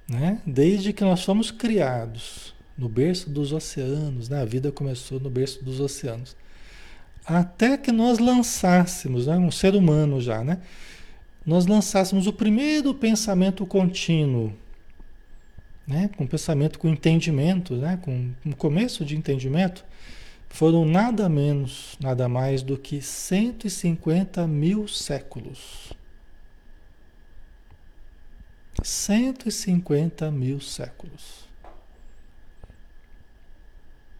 [0.07, 0.41] né?
[0.45, 4.41] desde que nós fomos criados no berço dos oceanos, né?
[4.41, 6.35] a vida começou no berço dos oceanos,
[7.25, 9.37] até que nós lançássemos, né?
[9.37, 10.59] um ser humano já, né?
[11.45, 14.53] nós lançássemos o primeiro pensamento contínuo
[15.89, 19.83] né, com pensamento, com entendimento, né, com um começo de entendimento,
[20.47, 25.91] foram nada menos, nada mais do que 150 mil séculos.
[28.83, 31.49] 150 mil séculos.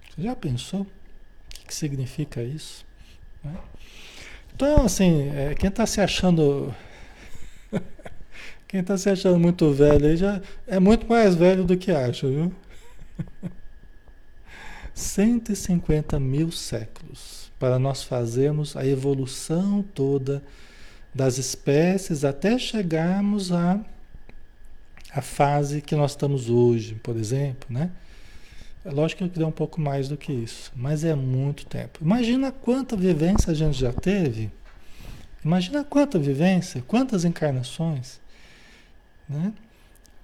[0.10, 0.82] Você já pensou?
[0.82, 0.88] O
[1.68, 2.84] que, significa isso?
[3.44, 3.56] Né?
[4.56, 6.74] Então, assim, é, quem está se achando
[8.70, 12.28] quem está se achando muito velho aí já é muito mais velho do que acha,
[12.28, 12.54] viu?
[14.94, 20.44] 150 mil séculos para nós fazermos a evolução toda
[21.14, 23.80] das espécies até chegarmos à
[25.12, 27.90] a fase que nós estamos hoje, por exemplo, né?
[28.86, 31.98] É lógico que deu um pouco mais do que isso, mas é muito tempo.
[32.04, 34.52] Imagina quanta vivência a gente já teve.
[35.44, 38.22] Imagina quanta vivência, quantas encarnações,
[39.30, 39.54] né?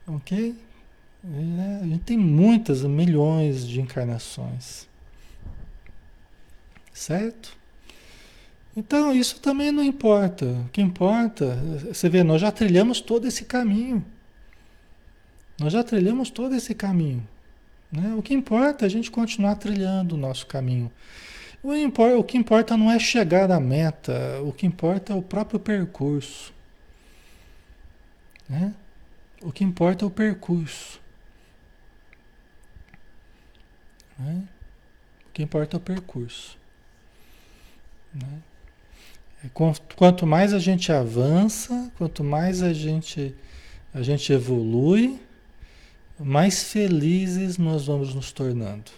[0.07, 0.55] Ok?
[1.23, 4.87] É, a gente tem muitas, milhões de encarnações.
[6.93, 7.55] Certo?
[8.75, 10.45] Então, isso também não importa.
[10.45, 11.55] O que importa,
[11.87, 14.05] você vê, nós já trilhamos todo esse caminho.
[15.59, 17.25] Nós já trilhamos todo esse caminho.
[17.91, 18.13] Né?
[18.17, 20.91] O que importa é a gente continuar trilhando o nosso caminho.
[21.63, 26.53] O, que importa não é chegar à meta, o que importa é o próprio percurso.
[28.47, 28.73] Né?
[29.45, 30.99] O que importa é o percurso.
[34.17, 34.43] Né?
[35.27, 36.57] O que importa é o percurso.
[38.11, 38.41] Né?
[39.43, 39.49] É,
[39.95, 43.35] quanto mais a gente avança, quanto mais a gente,
[43.93, 45.21] a gente evolui,
[46.19, 48.89] mais felizes nós vamos nos tornando.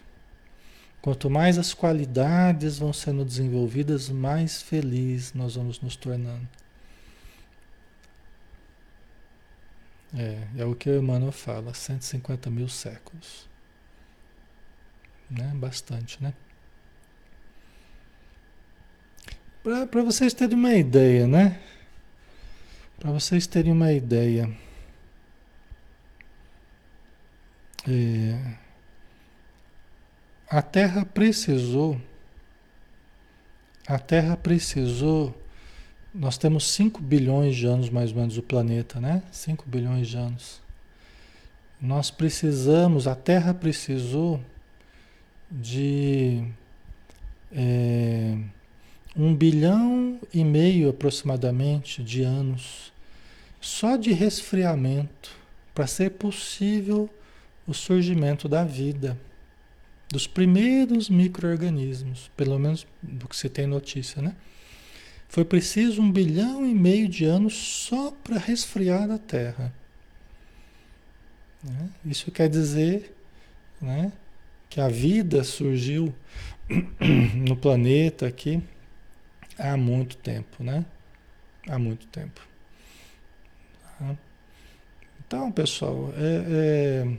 [1.01, 6.47] Quanto mais as qualidades vão sendo desenvolvidas, mais felizes nós vamos nos tornando.
[10.15, 13.47] É, é o que o Emmanuel fala, 150 mil séculos.
[15.29, 15.51] Né?
[15.55, 16.33] Bastante, né?
[19.63, 21.59] Para vocês terem uma ideia, né?
[22.97, 24.49] Para vocês terem uma ideia.
[27.85, 28.55] É,
[30.49, 32.01] a Terra precisou,
[33.85, 35.35] a Terra precisou,
[36.13, 39.23] nós temos 5 bilhões de anos mais ou menos o planeta, né?
[39.31, 40.61] 5 bilhões de anos.
[41.79, 44.41] Nós precisamos, a Terra precisou
[45.49, 46.43] de
[47.51, 48.37] é,
[49.15, 52.91] um bilhão e meio aproximadamente de anos
[53.61, 55.31] só de resfriamento
[55.73, 57.09] para ser possível
[57.67, 59.17] o surgimento da vida,
[60.09, 64.35] dos primeiros micro-organismos, pelo menos do que você tem notícia, né?
[65.27, 69.73] Foi preciso um bilhão e meio de anos só para resfriar a Terra.
[71.63, 71.89] Né?
[72.05, 73.15] Isso quer dizer
[73.81, 74.11] né,
[74.69, 76.13] que a vida surgiu
[77.47, 78.61] no planeta aqui
[79.57, 80.85] há muito tempo, né?
[81.67, 82.41] Há muito tempo.
[83.99, 84.15] Tá?
[85.19, 87.17] Então, pessoal, é, é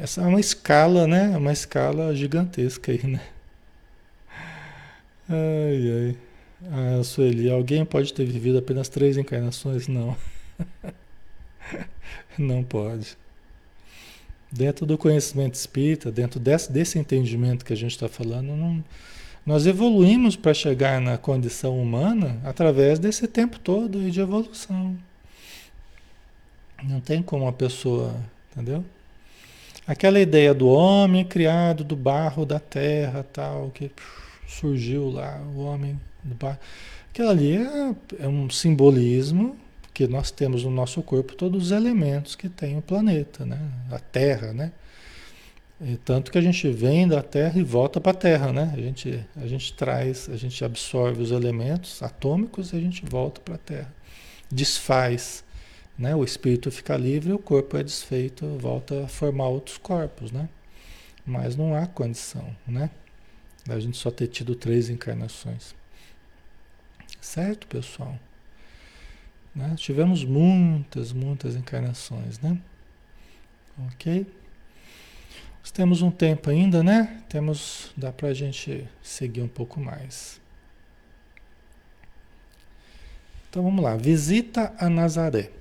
[0.00, 1.32] essa é uma escala, né?
[1.34, 3.20] É uma escala gigantesca aí, né?
[5.28, 6.29] Ai, ai.
[6.68, 9.88] Ah, Sueli, alguém pode ter vivido apenas três encarnações?
[9.88, 10.16] Não.
[12.38, 13.16] Não pode.
[14.52, 18.82] Dentro do conhecimento espírita, dentro desse, desse entendimento que a gente está falando, não,
[19.46, 24.98] nós evoluímos para chegar na condição humana através desse tempo todo de evolução.
[26.82, 28.14] Não tem como a pessoa,
[28.50, 28.84] entendeu?
[29.86, 33.90] Aquela ideia do homem criado do barro da terra, tal, que
[34.50, 36.58] surgiu lá, o homem do barro.
[37.10, 39.56] Aquilo ali é, é um simbolismo
[39.92, 43.58] que nós temos no nosso corpo todos os elementos que tem o planeta, né?
[43.90, 44.72] A Terra, né?
[45.80, 48.72] E tanto que a gente vem da Terra e volta para a Terra, né?
[48.76, 53.40] A gente, a gente traz, a gente absorve os elementos atômicos e a gente volta
[53.40, 53.92] para a Terra.
[54.50, 55.42] Desfaz
[56.00, 56.16] né?
[56.16, 60.48] O espírito fica livre, o corpo é desfeito, volta a formar outros corpos, né?
[61.26, 62.90] Mas não há condição, né?
[63.70, 65.76] Da gente só ter tido três encarnações.
[67.20, 68.18] Certo, pessoal?
[69.54, 69.76] Né?
[69.76, 72.58] Tivemos muitas, muitas encarnações, né?
[73.92, 74.26] Ok?
[75.60, 77.22] Nós temos um tempo ainda, né?
[77.28, 80.40] Temos, dá pra gente seguir um pouco mais.
[83.48, 85.52] Então vamos lá, visita a Nazaré.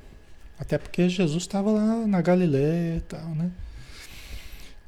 [0.58, 3.52] Até porque Jesus estava lá na Galiléia e tal, né?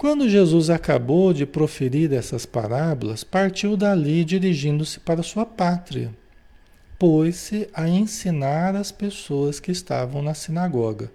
[0.01, 6.11] Quando Jesus acabou de proferir essas parábolas, partiu dali dirigindo-se para sua pátria.
[6.97, 11.11] Pôs-se a ensinar as pessoas que estavam na sinagoga,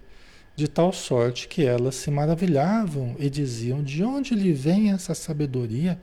[0.54, 5.98] de tal sorte que elas se maravilhavam e diziam: De onde lhe vem essa sabedoria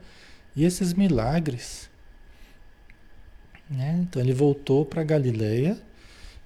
[0.54, 1.88] e esses milagres?
[3.70, 4.00] Né?
[4.02, 5.78] Então ele voltou para Galiléia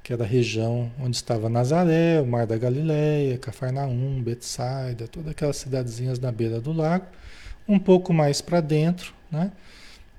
[0.08, 5.58] que era a região onde estava Nazaré, o Mar da Galileia, Cafarnaum, Betsaida, todas aquelas
[5.58, 7.04] cidadezinhas na beira do lago,
[7.68, 9.52] um pouco mais para dentro, né?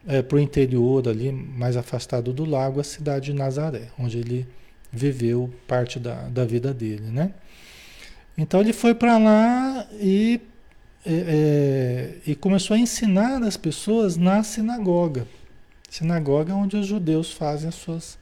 [0.07, 4.47] É, para o interior ali, mais afastado do lago, a cidade de Nazaré, onde ele
[4.93, 7.33] viveu parte da, da vida dele, né?
[8.37, 10.39] Então ele foi para lá e,
[11.03, 15.27] é, é, e começou a ensinar as pessoas na sinagoga.
[15.89, 18.19] Sinagoga é onde os judeus fazem as suas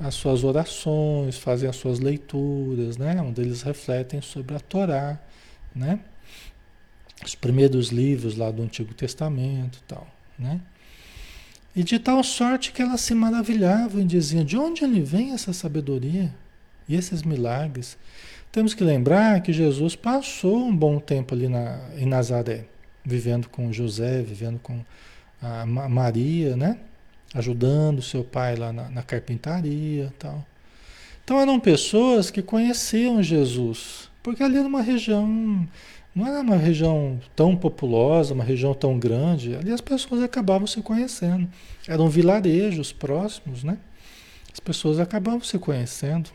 [0.00, 3.20] as suas orações, fazem as suas leituras, né?
[3.20, 5.20] Onde eles refletem sobre a Torá,
[5.74, 6.00] né?
[7.24, 10.06] os primeiros livros lá do Antigo Testamento tal,
[10.38, 10.60] né?
[11.74, 15.52] E de tal sorte que elas se maravilhavam e diziam: de onde ele vem essa
[15.52, 16.34] sabedoria
[16.88, 17.96] e esses milagres?
[18.50, 22.64] Temos que lembrar que Jesus passou um bom tempo ali na, em Nazaré,
[23.04, 24.84] vivendo com José, vivendo com
[25.40, 26.78] a Maria, né?
[27.34, 30.44] Ajudando seu pai lá na, na carpintaria tal.
[31.24, 35.68] Então eram pessoas que conheciam Jesus, porque ali era uma região
[36.14, 39.54] não era uma região tão populosa, uma região tão grande.
[39.54, 41.48] Ali as pessoas acabavam se conhecendo.
[41.86, 43.78] Eram vilarejos próximos, né?
[44.52, 46.30] As pessoas acabavam se conhecendo.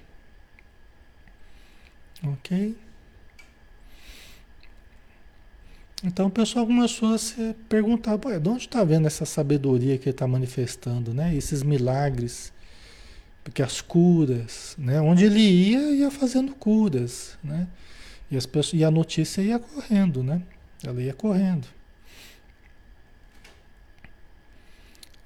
[2.24, 2.76] Ok?
[6.06, 10.12] Então o pessoal começou a se perguntar, de onde está vendo essa sabedoria que ele
[10.12, 11.36] está manifestando, né?
[11.36, 12.54] Esses milagres,
[13.44, 15.02] porque as curas, né?
[15.02, 17.68] Onde ele ia, ia fazendo curas, né?
[18.30, 20.44] E, as pessoas, e a notícia ia correndo, né?
[20.84, 21.68] Ela ia correndo.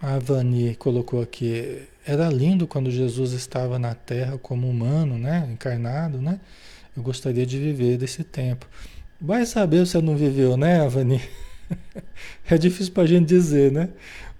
[0.02, 5.46] A Vani colocou aqui, era lindo quando Jesus estava na Terra como humano, né?
[5.52, 6.40] Encarnado, né?
[6.96, 8.66] Eu gostaria de viver desse tempo.
[9.22, 11.22] Vai saber se não viveu, né, Avani?
[12.50, 13.90] É difícil para a gente dizer, né?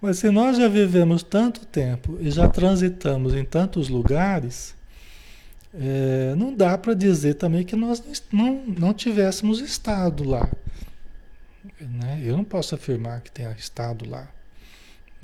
[0.02, 4.74] Mas se nós já vivemos tanto tempo e já transitamos em tantos lugares,
[5.74, 8.02] é, não dá para dizer também que nós
[8.32, 10.50] não, não tivéssemos estado lá.
[11.80, 12.24] Né?
[12.24, 14.28] Eu não posso afirmar que tenha estado lá.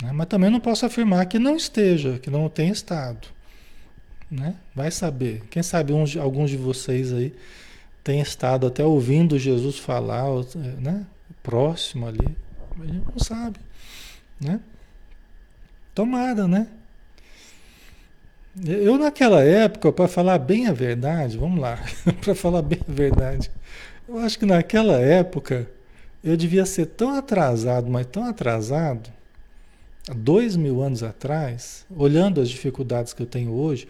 [0.00, 0.12] Né?
[0.12, 3.26] Mas também não posso afirmar que não esteja, que não tenha estado.
[4.30, 4.54] Né?
[4.74, 5.42] Vai saber.
[5.50, 7.34] Quem sabe uns, alguns de vocês aí
[8.06, 10.26] têm estado até ouvindo Jesus falar,
[10.78, 11.04] né?
[11.42, 12.36] próximo ali.
[12.80, 13.58] A gente não sabe.
[14.40, 14.60] Né?
[15.92, 16.68] Tomara, né?
[18.64, 21.78] Eu naquela época, para falar bem a verdade, vamos lá,
[22.22, 23.50] para falar bem a verdade,
[24.08, 25.68] eu acho que naquela época
[26.24, 29.10] eu devia ser tão atrasado, mas tão atrasado,
[30.14, 33.86] dois mil anos atrás, olhando as dificuldades que eu tenho hoje,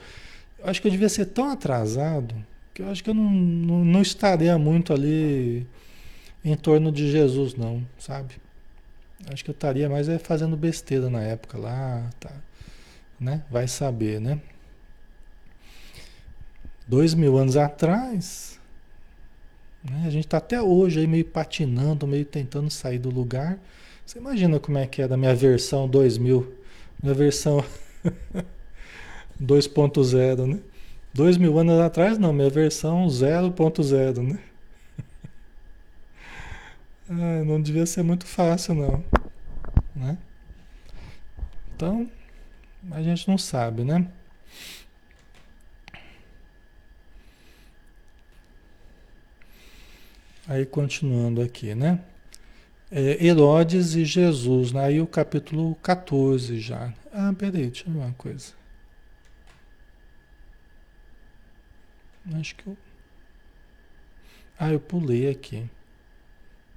[0.59, 2.35] eu acho que eu devia ser tão atrasado
[2.77, 5.67] que eu acho que eu não, não, não estaria muito ali
[6.45, 8.35] em torno de Jesus, não, sabe?
[9.33, 12.31] Acho que eu estaria mais é fazendo besteira na época lá, tá?
[13.19, 13.43] Né?
[13.51, 14.39] Vai saber, né?
[16.87, 18.61] dois mil anos atrás,
[19.83, 20.05] né?
[20.07, 23.59] a gente está até hoje aí meio patinando, meio tentando sair do lugar.
[24.05, 26.55] Você imagina como é que é da minha versão 2000,
[27.03, 27.65] minha versão
[29.43, 30.61] 2.0, né?
[31.17, 34.39] Dois mil anos atrás, não, minha versão 0.0, né?
[37.09, 39.03] ah, não devia ser muito fácil, não.
[39.95, 40.19] Né?
[41.75, 42.07] Então,
[42.91, 44.07] a gente não sabe, né?
[50.47, 51.99] Aí continuando aqui, né?
[52.93, 54.85] É, Herodes e Jesus, né?
[54.85, 56.93] aí o capítulo 14 já.
[57.11, 58.66] Ah, peraí, deixa eu ver uma coisa.
[62.35, 62.77] Acho que eu.
[64.59, 65.69] Ah, eu pulei aqui.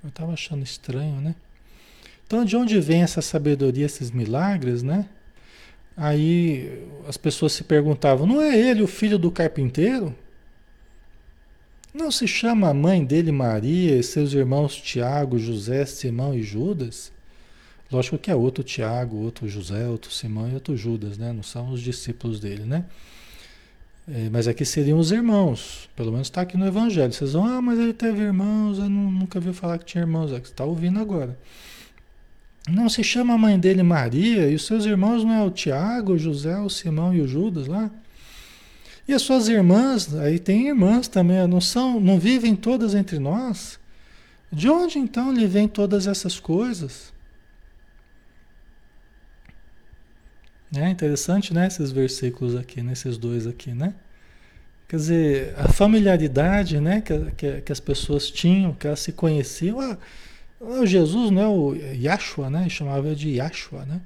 [0.03, 1.35] Eu estava achando estranho, né?
[2.25, 5.09] Então, de onde vem essa sabedoria, esses milagres, né?
[5.97, 10.15] Aí as pessoas se perguntavam: não é ele o filho do carpinteiro?
[11.93, 17.11] Não se chama a mãe dele Maria e seus irmãos Tiago, José, Simão e Judas?
[17.91, 21.33] Lógico que é outro Tiago, outro José, outro Simão e outro Judas, né?
[21.33, 22.85] Não são os discípulos dele, né?
[24.11, 25.87] É, mas aqui seriam os irmãos.
[25.95, 27.13] Pelo menos está aqui no Evangelho.
[27.13, 30.33] Vocês vão, ah, mas ele teve irmãos, eu não, nunca vi falar que tinha irmãos.
[30.33, 31.37] É que você está ouvindo agora.
[32.67, 36.13] Não se chama a mãe dele Maria e os seus irmãos não é o Tiago,
[36.13, 37.89] o José, o Simão e o Judas lá?
[39.07, 43.79] E as suas irmãs, aí tem irmãs também, não são, não vivem todas entre nós?
[44.51, 47.11] De onde então lhe vêm todas essas coisas?
[50.75, 53.93] É interessante, né, esses versículos aqui, nesses dois aqui, né?
[54.87, 59.79] Quer dizer, a familiaridade, né, que, que, que as pessoas tinham, que elas se conheciam.
[59.81, 59.97] Ah,
[60.59, 62.67] o Jesus não é o Yahshua, né?
[62.69, 64.01] Chamava de Yahshua, né?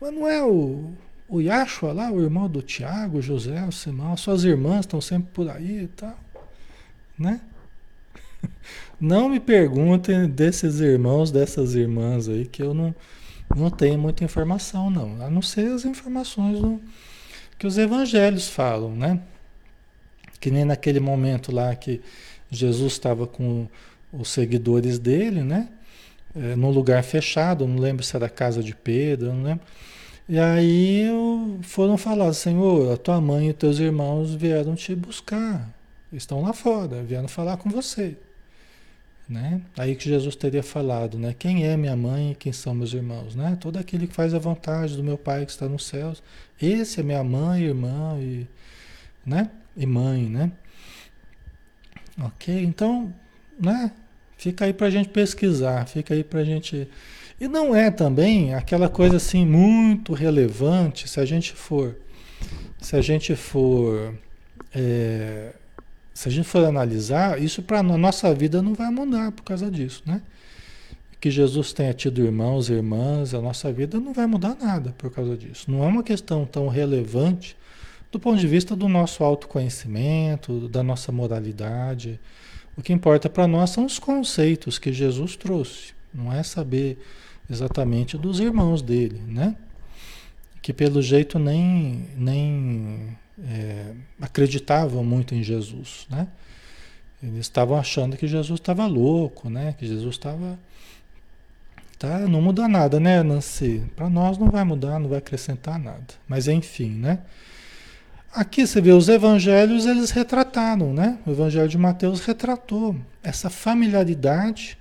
[0.00, 0.92] Mas não é o,
[1.28, 5.48] o Yashua lá, o irmão do Tiago, José, o Simão, suas irmãs estão sempre por
[5.48, 6.18] aí e tal,
[7.18, 7.40] né?
[9.00, 12.94] Não me perguntem desses irmãos, dessas irmãs aí, que eu não,
[13.54, 15.20] não tenho muita informação, não.
[15.24, 16.80] A não ser as informações do,
[17.58, 19.20] que os evangelhos falam, né?
[20.38, 22.00] Que nem naquele momento lá que
[22.50, 23.68] Jesus estava com
[24.12, 25.68] os seguidores dele, né?
[26.34, 29.64] É, num lugar fechado, não lembro se era a casa de Pedro, não lembro.
[30.28, 31.08] E aí
[31.62, 35.68] foram falar, Senhor, a tua mãe e teus irmãos vieram te buscar.
[36.12, 38.16] Estão lá fora, vieram falar com você.
[39.30, 39.62] Né?
[39.78, 41.32] Aí que Jesus teria falado, né?
[41.38, 43.56] Quem é minha mãe e quem são meus irmãos, né?
[43.60, 46.20] Todo aquele que faz a vontade do meu Pai que está nos céus,
[46.60, 48.44] esse é minha mãe, irmã e,
[49.24, 49.48] né?
[49.76, 50.50] E mãe, né?
[52.20, 52.60] Ok?
[52.60, 53.14] Então,
[53.58, 53.92] né?
[54.36, 56.88] Fica aí para a gente pesquisar, fica aí para a gente.
[57.40, 61.96] E não é também aquela coisa assim muito relevante se a gente for,
[62.80, 64.12] se a gente for,
[64.74, 65.52] é,
[66.12, 69.70] se a gente for analisar, isso para a nossa vida não vai mudar por causa
[69.70, 70.20] disso, né?
[71.20, 75.10] Que Jesus tenha tido irmãos e irmãs, a nossa vida não vai mudar nada por
[75.10, 75.70] causa disso.
[75.70, 77.56] Não é uma questão tão relevante
[78.10, 82.18] do ponto de vista do nosso autoconhecimento, da nossa moralidade.
[82.76, 86.98] O que importa para nós são os conceitos que Jesus trouxe, não é saber
[87.48, 89.56] exatamente dos irmãos dele, né?
[90.62, 93.16] Que pelo jeito nem, nem
[93.48, 96.28] é, acreditavam muito em Jesus, né?
[97.22, 99.74] Eles estavam achando que Jesus estava louco, né?
[99.78, 100.58] Que Jesus estava
[101.98, 103.82] tá, não muda nada, né, Nancy?
[103.94, 106.06] Para nós não vai mudar, não vai acrescentar nada.
[106.26, 107.18] Mas enfim, né?
[108.32, 111.18] Aqui você vê os evangelhos, eles retrataram, né?
[111.26, 114.78] O evangelho de Mateus retratou essa familiaridade,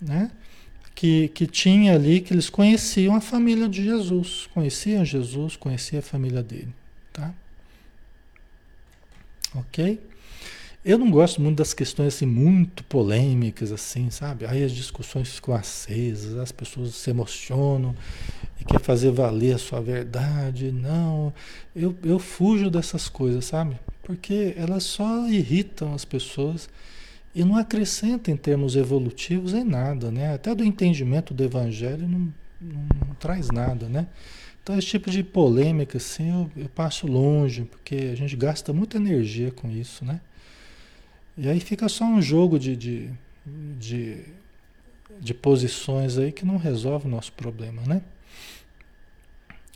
[0.00, 0.30] né?
[0.94, 6.02] Que, que tinha ali, que eles conheciam a família de Jesus, conheciam Jesus, conheciam a
[6.02, 6.72] família dele,
[7.12, 7.32] tá?
[9.54, 10.00] Ok?
[10.84, 14.46] Eu não gosto muito das questões assim muito polêmicas assim, sabe?
[14.46, 17.94] Aí as discussões ficam acesas, as pessoas se emocionam
[18.60, 20.72] e quer fazer valer a sua verdade.
[20.72, 21.32] Não,
[21.74, 23.78] eu, eu fujo dessas coisas, sabe?
[24.02, 26.68] Porque elas só irritam as pessoas
[27.32, 30.34] e não acrescentam em termos evolutivos em nada, né?
[30.34, 34.08] Até do entendimento do evangelho não, não, não traz nada, né?
[34.62, 38.96] Então esse tipo de polêmica assim eu, eu passo longe, porque a gente gasta muita
[38.96, 40.20] energia com isso, né?
[41.36, 43.10] E aí fica só um jogo de, de,
[43.78, 44.24] de,
[45.18, 48.02] de posições aí que não resolve o nosso problema, né?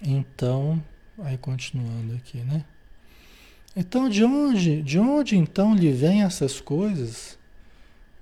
[0.03, 0.83] Então,
[1.19, 2.65] aí continuando aqui, né?
[3.75, 7.39] Então, de onde, de onde então lhe vêm essas coisas,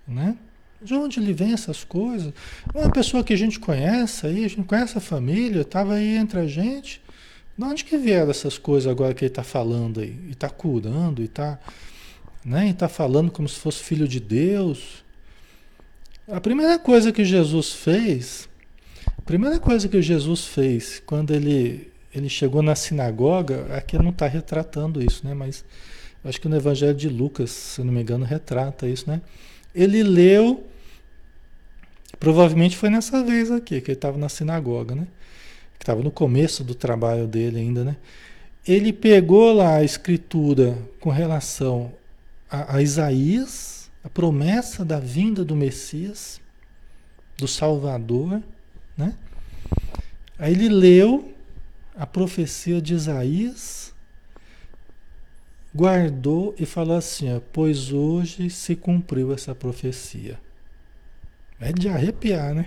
[0.07, 0.37] né?
[0.85, 2.33] De onde lhe vêm essas coisas?
[2.75, 6.39] Uma pessoa que a gente conhece aí, a gente conhece a família, estava aí entre
[6.41, 7.01] a gente.
[7.57, 10.19] De onde que vieram essas coisas agora que ele está falando aí?
[10.29, 11.59] E está curando, e está
[12.45, 12.67] né?
[12.67, 15.03] E está falando como se fosse filho de Deus.
[16.29, 18.49] A primeira coisa que Jesus fez,
[19.17, 24.27] a primeira coisa que Jesus fez quando ele, ele chegou na sinagoga, aqui não está
[24.27, 25.35] retratando isso, né?
[25.35, 25.65] Mas
[26.23, 29.23] acho que no Evangelho de Lucas, se não me engano, retrata isso, né?
[29.75, 30.67] Ele leu,
[32.25, 35.07] provavelmente foi nessa vez aqui, que ele estava na sinagoga, né?
[35.79, 37.99] Que estava no começo do trabalho dele ainda, né?
[38.67, 41.93] Ele pegou lá a escritura com relação
[42.51, 46.41] a, a Isaías, a promessa da vinda do Messias,
[47.37, 48.43] do Salvador,
[48.97, 49.15] né?
[50.39, 51.31] Aí ele leu
[51.95, 53.93] a profecia de Isaías,
[55.75, 60.43] guardou e falou assim: ó, Pois hoje se cumpriu essa profecia.
[61.61, 62.67] É de arrepiar, né?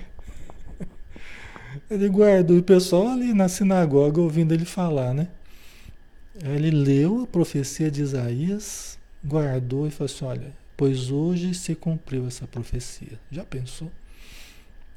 [1.90, 5.28] Ele guardou o pessoal ali na sinagoga ouvindo ele falar, né?
[6.44, 12.28] Ele leu a profecia de Isaías, guardou e falou assim: olha, pois hoje se cumpriu
[12.28, 13.20] essa profecia.
[13.32, 13.92] Já pensou?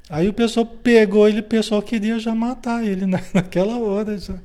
[0.09, 4.37] Aí o pessoal pegou ele, o pessoal queria já matar ele naquela hora já.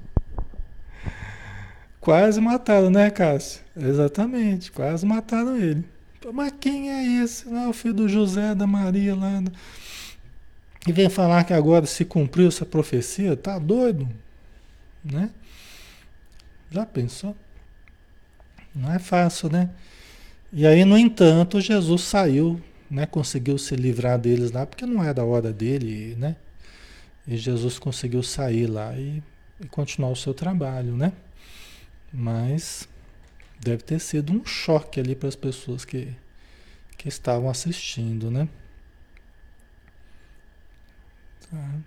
[2.01, 3.63] Quase mataram, né, Cássio?
[3.77, 5.85] Exatamente, quase mataram ele.
[6.33, 7.49] Mas quem é esse?
[7.49, 9.43] Não o filho do José, da Maria lá.
[10.87, 13.37] E vem falar que agora se cumpriu essa profecia?
[13.37, 14.09] Tá doido?
[15.05, 15.31] Né?
[16.71, 17.37] Já pensou?
[18.75, 19.71] Não é fácil, né?
[20.53, 22.61] E aí, no entanto, Jesus saiu,
[22.91, 23.07] né?
[23.07, 26.37] Conseguiu se livrar deles lá, porque não era a hora dele, né?
[27.27, 29.23] E Jesus conseguiu sair lá e,
[29.61, 31.13] e continuar o seu trabalho, né?
[32.13, 32.89] Mas
[33.61, 36.15] deve ter sido um choque ali para as pessoas que,
[36.97, 38.49] que estavam assistindo, né?
[41.51, 41.81] Tá.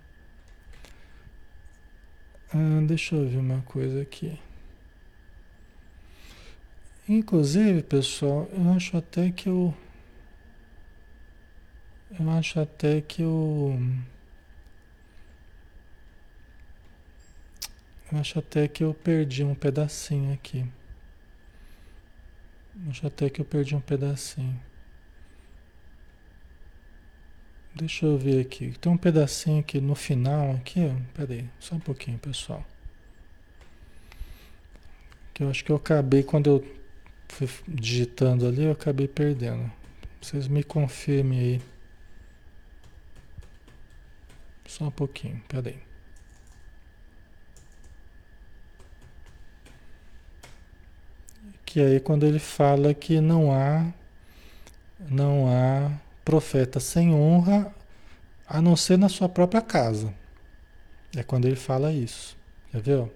[2.53, 4.39] Ah, deixa eu ver uma coisa aqui.
[7.07, 9.73] Inclusive, pessoal, eu acho até que eu.
[12.19, 13.79] Eu acho até que eu.
[18.11, 20.65] Eu acho até que eu perdi um pedacinho aqui.
[22.87, 24.59] Acho até que eu perdi um pedacinho.
[27.75, 28.73] Deixa eu ver aqui.
[28.79, 30.91] Tem um pedacinho aqui no final aqui.
[31.13, 32.65] Pera aí, só um pouquinho, pessoal.
[35.33, 36.79] Que eu acho que eu acabei quando eu
[37.29, 39.71] fui digitando ali, eu acabei perdendo.
[40.21, 41.61] Vocês me confirmem aí.
[44.65, 45.88] Só um pouquinho, peraí.
[51.69, 53.93] Que aí quando ele fala que não há
[55.07, 55.91] não há
[56.25, 57.71] profeta sem honra
[58.47, 60.11] a não ser na sua própria casa.
[61.15, 62.35] É quando ele fala isso.
[62.71, 63.11] Quer ver?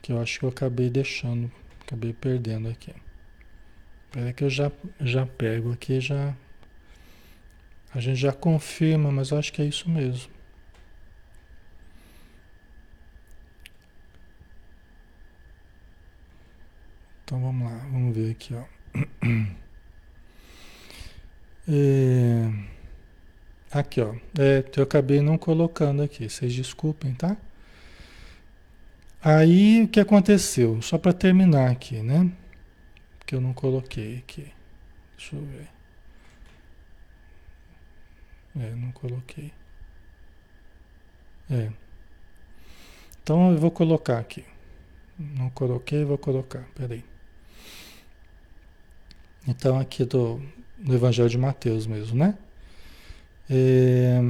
[0.00, 2.94] Que eu acho que eu acabei deixando, acabei perdendo aqui.
[4.06, 6.34] Espera que eu já, já pego aqui, já.
[7.94, 10.30] A gente já confirma, mas eu acho que é isso mesmo.
[17.26, 18.64] Então vamos lá, vamos ver aqui, ó.
[21.68, 22.48] É,
[23.72, 24.14] aqui, ó.
[24.38, 27.36] É, eu acabei não colocando aqui, vocês desculpem, tá?
[29.20, 30.80] Aí o que aconteceu?
[30.80, 32.30] Só para terminar aqui, né?
[33.26, 34.46] Que eu não coloquei aqui.
[35.16, 35.68] Deixa eu ver.
[38.60, 39.52] É, não coloquei.
[41.50, 41.72] É.
[43.20, 44.44] Então eu vou colocar aqui.
[45.18, 46.62] Não coloquei, vou colocar.
[46.76, 47.15] Peraí.
[49.46, 50.40] Então aqui do,
[50.78, 52.36] do Evangelho de Mateus mesmo, né?
[53.48, 54.20] É...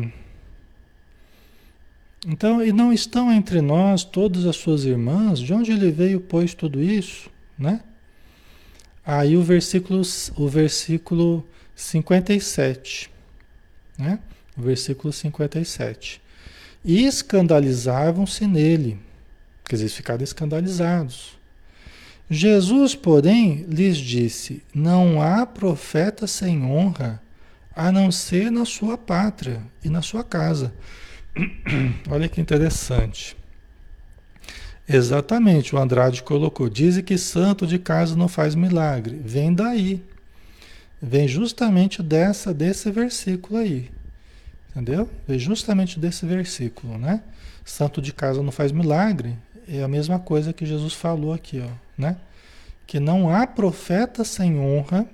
[2.27, 5.39] Então, e não estão entre nós todas as suas irmãs?
[5.39, 7.31] De onde ele veio, pois, tudo isso?
[7.57, 7.81] Né?
[9.05, 10.03] Aí o versículo,
[10.37, 11.47] o versículo
[11.77, 13.09] 57,
[13.97, 14.19] né?
[14.57, 16.21] O versículo 57.
[16.85, 18.99] E escandalizavam-se nele,
[19.65, 21.36] quer dizer, ficaram escandalizados.
[22.29, 27.23] Jesus, porém, lhes disse: Não há profeta sem honra,
[27.75, 30.73] a não ser na sua pátria e na sua casa.
[32.11, 33.37] Olha que interessante.
[34.89, 36.69] Exatamente, o Andrade colocou.
[36.69, 39.21] Dizem que santo de casa não faz milagre.
[39.25, 40.03] Vem daí.
[41.03, 43.91] Vem justamente dessa desse versículo aí.
[44.71, 45.09] Entendeu?
[45.27, 47.23] Vem justamente desse versículo, né?
[47.65, 49.37] Santo de casa não faz milagre.
[49.69, 52.17] É a mesma coisa que Jesus falou aqui, ó, né?
[52.87, 55.07] Que não há profeta sem honra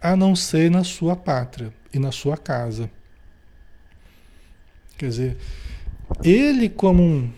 [0.00, 2.90] a não ser na sua pátria e na sua casa.
[4.98, 5.36] Quer dizer,
[6.22, 7.32] ele como um,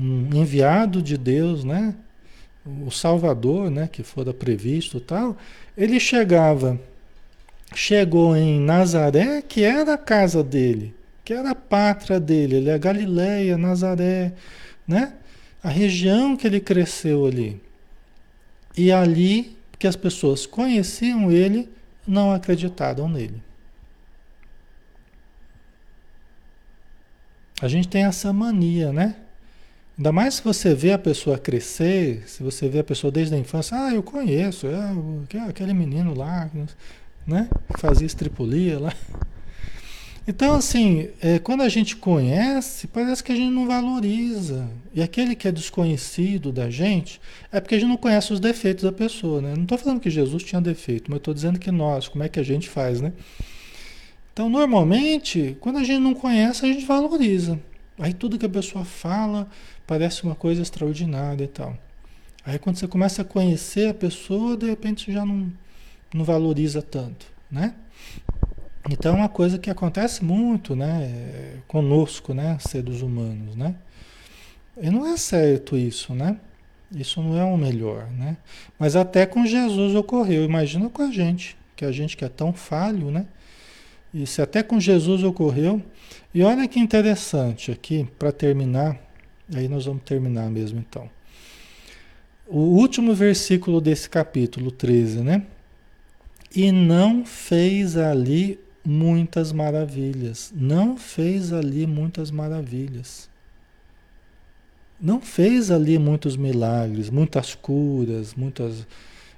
[0.00, 1.94] um enviado de Deus, né?
[2.66, 3.88] O Salvador, né?
[3.90, 5.36] Que fora previsto tal,
[5.76, 6.80] ele chegava,
[7.74, 12.78] chegou em Nazaré, que era a casa dele, que era a pátria dele, ele é
[12.78, 14.32] Galileia, Nazaré,
[14.86, 15.14] né?
[15.64, 17.60] A região que ele cresceu ali.
[18.76, 21.70] E ali que as pessoas conheciam ele,
[22.06, 23.42] não acreditaram nele.
[27.62, 29.16] A gente tem essa mania, né?
[29.96, 33.38] Ainda mais se você vê a pessoa crescer, se você vê a pessoa desde a
[33.38, 36.50] infância, ah, eu conheço, é aquele menino lá,
[37.26, 37.48] né?
[37.78, 38.92] Fazia estripulia lá.
[40.26, 44.68] Então, assim, é, quando a gente conhece, parece que a gente não valoriza.
[44.94, 47.20] E aquele que é desconhecido da gente,
[47.52, 49.54] é porque a gente não conhece os defeitos da pessoa, né?
[49.54, 52.40] Não estou falando que Jesus tinha defeito, mas estou dizendo que nós, como é que
[52.40, 53.12] a gente faz, né?
[54.32, 57.60] Então, normalmente, quando a gente não conhece, a gente valoriza.
[57.98, 59.48] Aí tudo que a pessoa fala
[59.86, 61.76] parece uma coisa extraordinária e tal.
[62.44, 65.52] Aí quando você começa a conhecer a pessoa, de repente você já não,
[66.12, 67.74] não valoriza tanto, né?
[68.90, 73.74] Então é uma coisa que acontece muito, né, conosco, né, seres humanos, né?
[74.80, 76.36] E não é certo isso, né?
[76.94, 78.36] Isso não é o melhor, né?
[78.78, 80.44] Mas até com Jesus ocorreu.
[80.44, 83.26] Imagina com a gente, que a gente que é tão falho, né?
[84.12, 85.82] Isso até com Jesus ocorreu.
[86.32, 88.98] E olha que interessante aqui, para terminar,
[89.54, 91.08] aí nós vamos terminar mesmo então.
[92.46, 95.42] O último versículo desse capítulo 13, né?
[96.54, 100.52] E não fez ali muitas maravilhas.
[100.54, 103.30] Não fez ali muitas maravilhas.
[105.00, 108.86] Não fez ali muitos milagres, muitas curas, muitas.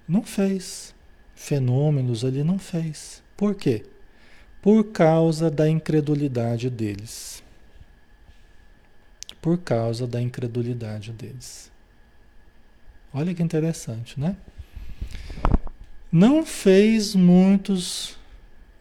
[0.08, 0.94] Não fez.
[1.34, 3.22] Fenômenos ali não fez.
[3.36, 3.84] Por quê?
[4.66, 7.40] por causa da incredulidade deles.
[9.40, 11.70] Por causa da incredulidade deles.
[13.14, 14.36] Olha que interessante, né?
[16.10, 18.18] Não fez muitos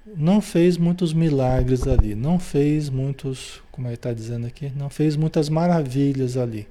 [0.05, 5.15] não fez muitos milagres ali, não fez muitos, como ele está dizendo aqui, não fez
[5.15, 6.67] muitas maravilhas ali,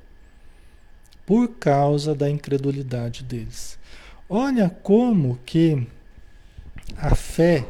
[1.24, 3.78] por causa da incredulidade deles.
[4.28, 5.86] Olha como que
[6.96, 7.66] a fé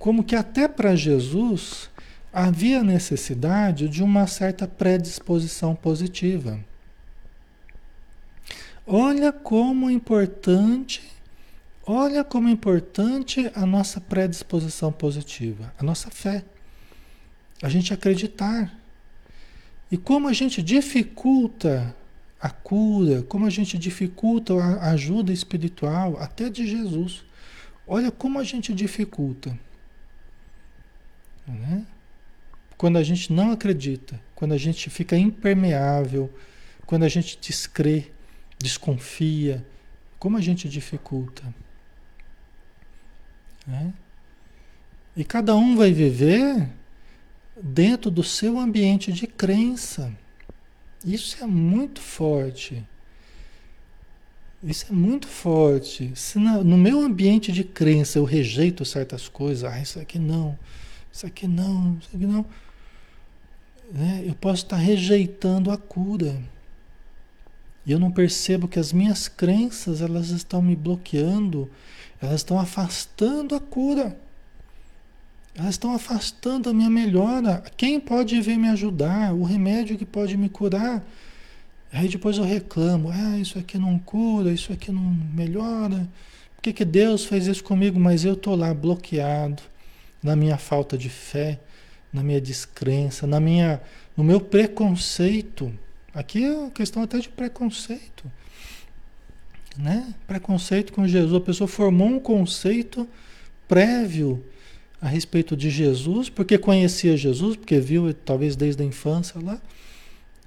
[0.00, 1.90] como que até para Jesus
[2.32, 6.58] havia necessidade de uma certa predisposição positiva.
[8.86, 11.02] Olha como é importante
[11.86, 16.44] Olha como é importante a nossa predisposição positiva, a nossa fé.
[17.62, 18.72] A gente acreditar.
[19.90, 21.94] E como a gente dificulta
[22.40, 27.22] a cura, como a gente dificulta a ajuda espiritual, até de Jesus.
[27.86, 29.58] Olha como a gente dificulta.
[31.46, 31.84] Né?
[32.78, 36.32] Quando a gente não acredita, quando a gente fica impermeável,
[36.86, 38.10] quando a gente descrê,
[38.58, 39.66] desconfia,
[40.18, 41.42] como a gente dificulta.
[43.70, 43.94] Né?
[45.16, 46.68] E cada um vai viver
[47.62, 50.12] dentro do seu ambiente de crença.
[51.04, 52.84] Isso é muito forte.
[54.62, 56.12] Isso é muito forte.
[56.14, 60.58] Se na, no meu ambiente de crença eu rejeito certas coisas, ah, isso aqui não,
[61.10, 62.44] isso aqui não, isso aqui não,
[63.90, 64.22] né?
[64.26, 66.38] eu posso estar rejeitando a cura.
[67.86, 71.70] E eu não percebo que as minhas crenças elas estão me bloqueando,
[72.20, 74.16] elas estão afastando a cura.
[75.54, 77.62] Elas estão afastando a minha melhora.
[77.76, 79.34] Quem pode vir me ajudar?
[79.34, 81.02] O remédio que pode me curar.
[81.92, 85.02] Aí depois eu reclamo, ah, isso aqui não cura, isso aqui não
[85.34, 86.08] melhora.
[86.54, 87.98] Por que, que Deus fez isso comigo?
[87.98, 89.62] Mas eu estou lá bloqueado
[90.22, 91.58] na minha falta de fé,
[92.12, 93.80] na minha descrença, na minha,
[94.16, 95.72] no meu preconceito.
[96.14, 98.30] Aqui é uma questão até de preconceito.
[99.80, 100.14] Né?
[100.26, 101.34] Preconceito com Jesus.
[101.34, 103.08] A pessoa formou um conceito
[103.66, 104.44] prévio
[105.00, 109.58] a respeito de Jesus, porque conhecia Jesus, porque viu talvez desde a infância lá.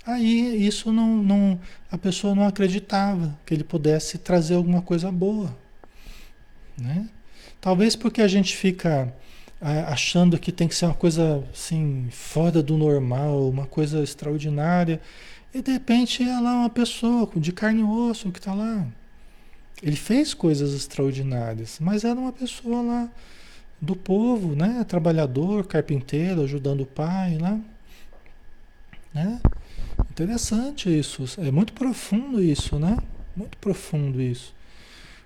[0.06, 1.60] Aí isso não, não
[1.90, 5.56] a pessoa não acreditava que ele pudesse trazer alguma coisa boa,
[6.78, 7.08] né?
[7.62, 9.14] Talvez porque a gente fica
[9.88, 15.00] achando que tem que ser uma coisa assim fora do normal, uma coisa extraordinária,
[15.54, 18.86] e de repente ela é uma pessoa de carne e osso que está lá.
[19.82, 23.10] Ele fez coisas extraordinárias, mas era uma pessoa lá
[23.82, 24.84] do povo, né?
[24.88, 27.60] Trabalhador, carpinteiro, ajudando o pai lá.
[29.14, 29.42] Né?
[30.10, 31.26] Interessante isso.
[31.38, 32.98] É muito profundo isso, né?
[33.36, 34.54] Muito profundo isso.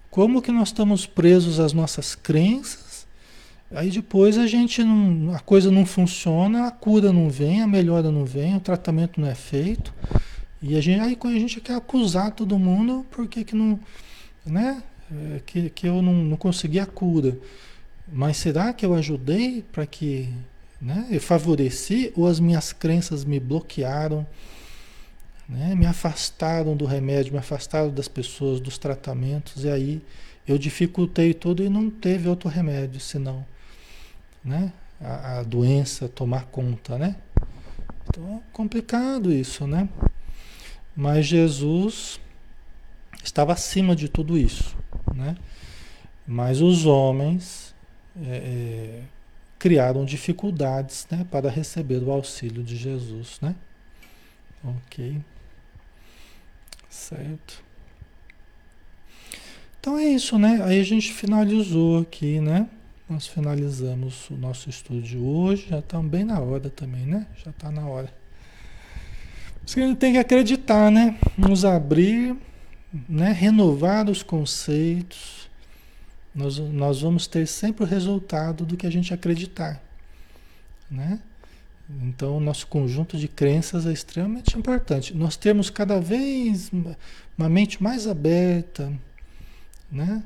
[0.09, 3.05] Como que nós estamos presos às nossas crenças,
[3.71, 5.35] aí depois a gente não.
[5.35, 9.27] A coisa não funciona, a cura não vem, a melhora não vem, o tratamento não
[9.27, 9.93] é feito.
[10.61, 13.79] E a gente, aí a gente quer acusar todo mundo porque que não.
[14.47, 14.81] Né?
[15.11, 17.37] É, que, que eu não, não consegui a cura.
[18.11, 20.29] Mas será que eu ajudei para que
[20.81, 24.25] né, eu favoreci ou as minhas crenças me bloquearam,
[25.47, 30.01] né, me afastaram do remédio, me afastaram das pessoas, dos tratamentos, e aí
[30.47, 33.45] eu dificultei tudo e não teve outro remédio senão
[34.43, 34.71] né,
[35.01, 37.15] a, a doença tomar conta, né?
[38.07, 39.89] Então é complicado isso, né?
[40.95, 42.19] Mas Jesus
[43.27, 44.75] estava acima de tudo isso,
[45.13, 45.35] né?
[46.25, 47.73] Mas os homens
[48.25, 49.01] é, é,
[49.59, 53.55] criaram dificuldades né, para receber o auxílio de Jesus, né?
[54.63, 55.21] Ok.
[56.89, 57.63] Certo.
[59.79, 60.61] Então é isso, né?
[60.63, 62.67] Aí a gente finalizou aqui, né?
[63.09, 65.67] Nós finalizamos o nosso estudo de hoje.
[65.69, 67.25] Já está bem na hora também, né?
[67.43, 68.11] Já está na hora.
[69.65, 71.17] Você a gente tem que acreditar, né?
[71.37, 72.35] Nos abrir,
[73.07, 73.31] né?
[73.31, 75.49] Renovar os conceitos,
[76.33, 79.81] nós, nós vamos ter sempre o resultado do que a gente acreditar.
[80.89, 81.19] Né?
[81.89, 85.15] Então, o nosso conjunto de crenças é extremamente importante.
[85.15, 86.69] Nós temos cada vez
[87.37, 88.91] uma mente mais aberta,
[89.91, 90.21] né?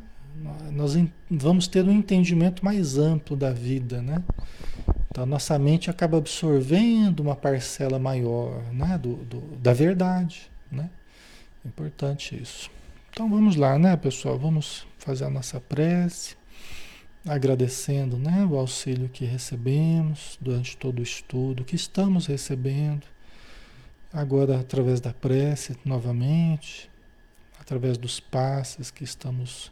[0.72, 0.98] Nós
[1.30, 4.24] vamos ter um entendimento mais amplo da vida, né?
[5.10, 8.98] Então, nossa mente acaba absorvendo uma parcela maior, né?
[8.98, 10.90] Do, do, da verdade, né?
[11.66, 12.70] Importante isso.
[13.12, 14.40] Então, vamos lá, né, pessoal?
[14.40, 16.36] Vamos fazer a nossa prece,
[17.28, 23.06] agradecendo né, o auxílio que recebemos durante todo o estudo, que estamos recebendo,
[24.12, 26.90] agora através da prece novamente,
[27.60, 29.72] através dos passes que estamos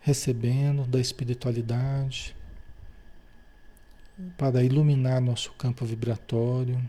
[0.00, 2.34] recebendo da espiritualidade,
[4.36, 6.80] para iluminar nosso campo vibratório,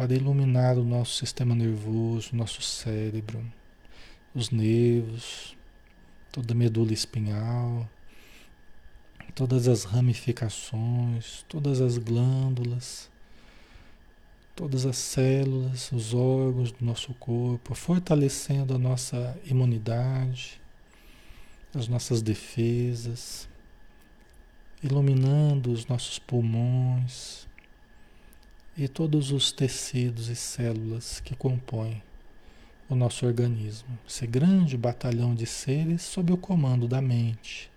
[0.00, 3.44] para iluminar o nosso sistema nervoso, nosso cérebro,
[4.34, 5.54] os nervos,
[6.32, 7.86] toda a medula espinhal,
[9.34, 13.10] todas as ramificações, todas as glândulas,
[14.56, 20.58] todas as células, os órgãos do nosso corpo, fortalecendo a nossa imunidade,
[21.74, 23.46] as nossas defesas,
[24.82, 27.49] iluminando os nossos pulmões
[28.82, 32.02] e todos os tecidos e células que compõem
[32.88, 37.70] o nosso organismo, esse grande batalhão de seres sob o comando da mente,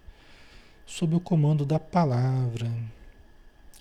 [0.86, 2.72] sob o comando da palavra,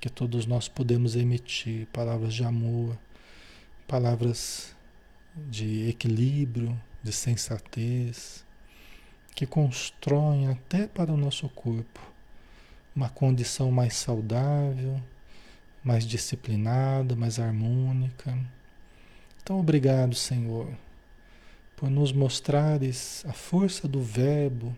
[0.01, 2.99] que todos nós podemos emitir, palavras de amor,
[3.87, 4.75] palavras
[5.49, 8.45] de equilíbrio, de sensatez,
[9.33, 12.01] que constroem até para o nosso corpo
[12.97, 15.01] uma condição mais saudável,
[15.83, 18.37] mais disciplinada, mais harmônica.
[19.43, 20.69] Então, obrigado, Senhor,
[21.77, 24.77] por nos mostrares a força do Verbo.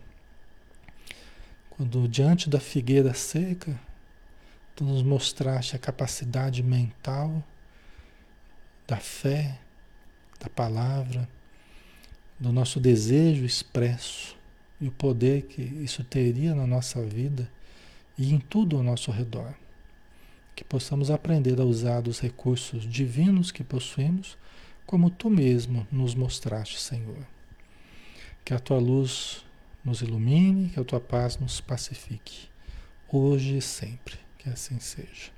[1.69, 3.79] Quando diante da figueira seca,
[4.75, 7.43] tu nos mostraste a capacidade mental
[8.87, 9.59] da fé,
[10.39, 11.27] da palavra,
[12.39, 14.35] do nosso desejo expresso
[14.79, 17.49] e o poder que isso teria na nossa vida
[18.17, 19.53] e em tudo ao nosso redor.
[20.55, 24.37] Que possamos aprender a usar os recursos divinos que possuímos,
[24.85, 27.25] como tu mesmo nos mostraste, Senhor.
[28.43, 29.43] Que a tua luz
[29.83, 32.47] nos ilumine, que a tua paz nos pacifique,
[33.11, 34.15] hoje e sempre.
[34.37, 35.35] Que assim seja.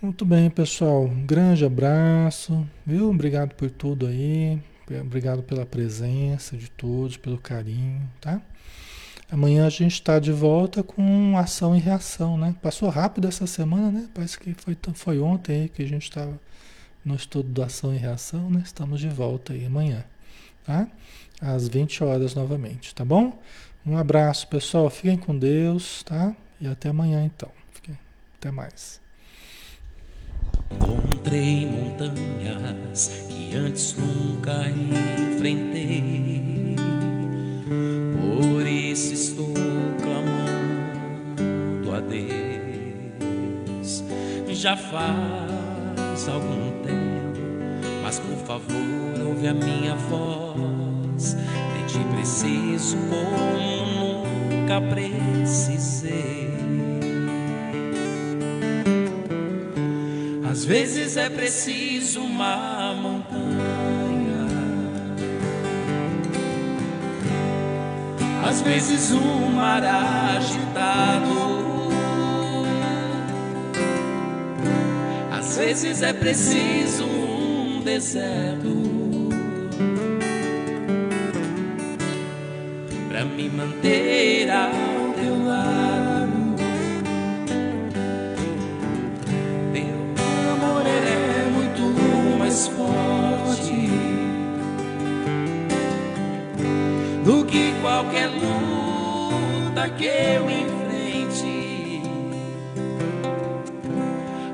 [0.00, 1.04] Muito bem, pessoal.
[1.04, 3.10] Um grande abraço, viu?
[3.10, 4.62] Obrigado por tudo aí.
[5.00, 8.40] Obrigado pela presença de todos, pelo carinho, tá?
[9.30, 12.54] Amanhã a gente está de volta com ação e reação, né?
[12.62, 14.08] Passou rápido essa semana, né?
[14.14, 16.40] Parece que foi, foi ontem aí que a gente estava
[17.04, 18.62] no estudo da ação e reação, né?
[18.64, 20.02] Estamos de volta aí amanhã,
[20.64, 20.88] tá?
[21.40, 23.38] Às 20 horas novamente, tá bom?
[23.84, 24.88] Um abraço, pessoal.
[24.88, 26.34] Fiquem com Deus, tá?
[26.60, 27.50] E até amanhã então.
[27.72, 27.98] Fiquem.
[28.38, 29.00] Até mais.
[30.70, 36.37] Encontrei montanhas que antes nunca enfrentei
[38.98, 39.54] isso estou
[40.02, 44.02] clamando a Deus.
[44.48, 47.38] Já faz algum tempo,
[48.02, 51.34] mas por favor, ouve a minha voz.
[51.34, 56.48] De ti preciso como nunca precisei.
[60.50, 63.57] Às vezes é preciso uma montanha
[68.48, 71.28] às vezes um mar agitado.
[75.30, 79.28] Às vezes é preciso um deserto
[83.08, 86.56] para me manter ao teu lado.
[89.74, 93.27] Teu amor é muito mais forte
[97.98, 102.02] qualquer luta que eu enfrente.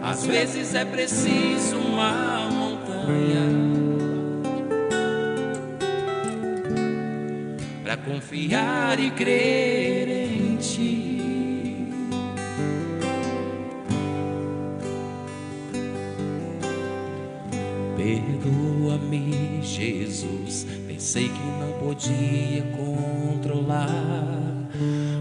[0.02, 3.44] Às vezes é preciso uma montanha
[7.82, 11.13] para confiar e crer em ti.
[18.04, 20.66] Perdoa-me, Jesus.
[20.86, 24.28] Pensei que não podia controlar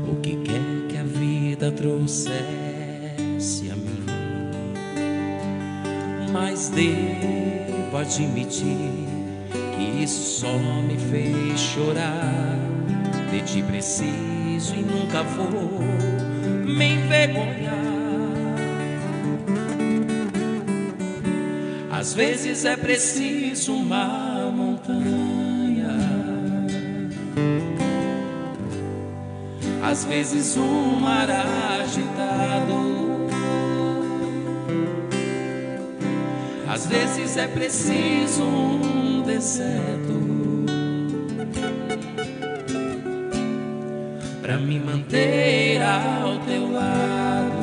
[0.05, 2.36] o que quer que a vida trouxesse
[3.71, 4.03] a mim.
[6.34, 9.07] Mas devo admitir
[9.77, 12.59] que isso só me fez chorar.
[13.31, 15.79] De ti preciso e nunca vou
[16.65, 17.82] me envergonhar.
[22.04, 25.88] Às vezes é preciso uma montanha,
[29.82, 32.76] às vezes um mar agitado,
[36.68, 40.66] às vezes é preciso um deserto.
[44.41, 47.62] Para me manter ao teu lado.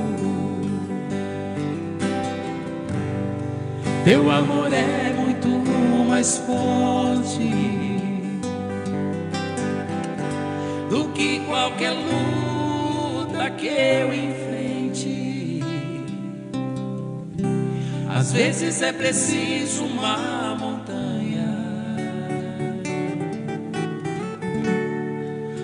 [4.11, 5.46] Teu amor é muito
[6.08, 7.48] mais forte
[10.90, 15.61] do que qualquer luta que eu enfrente.
[18.08, 21.46] Às vezes é preciso uma montanha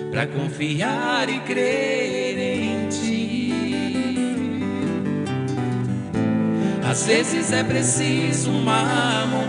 [0.09, 2.16] para confiar e crer
[6.97, 9.46] Às vezes é preciso uma montanha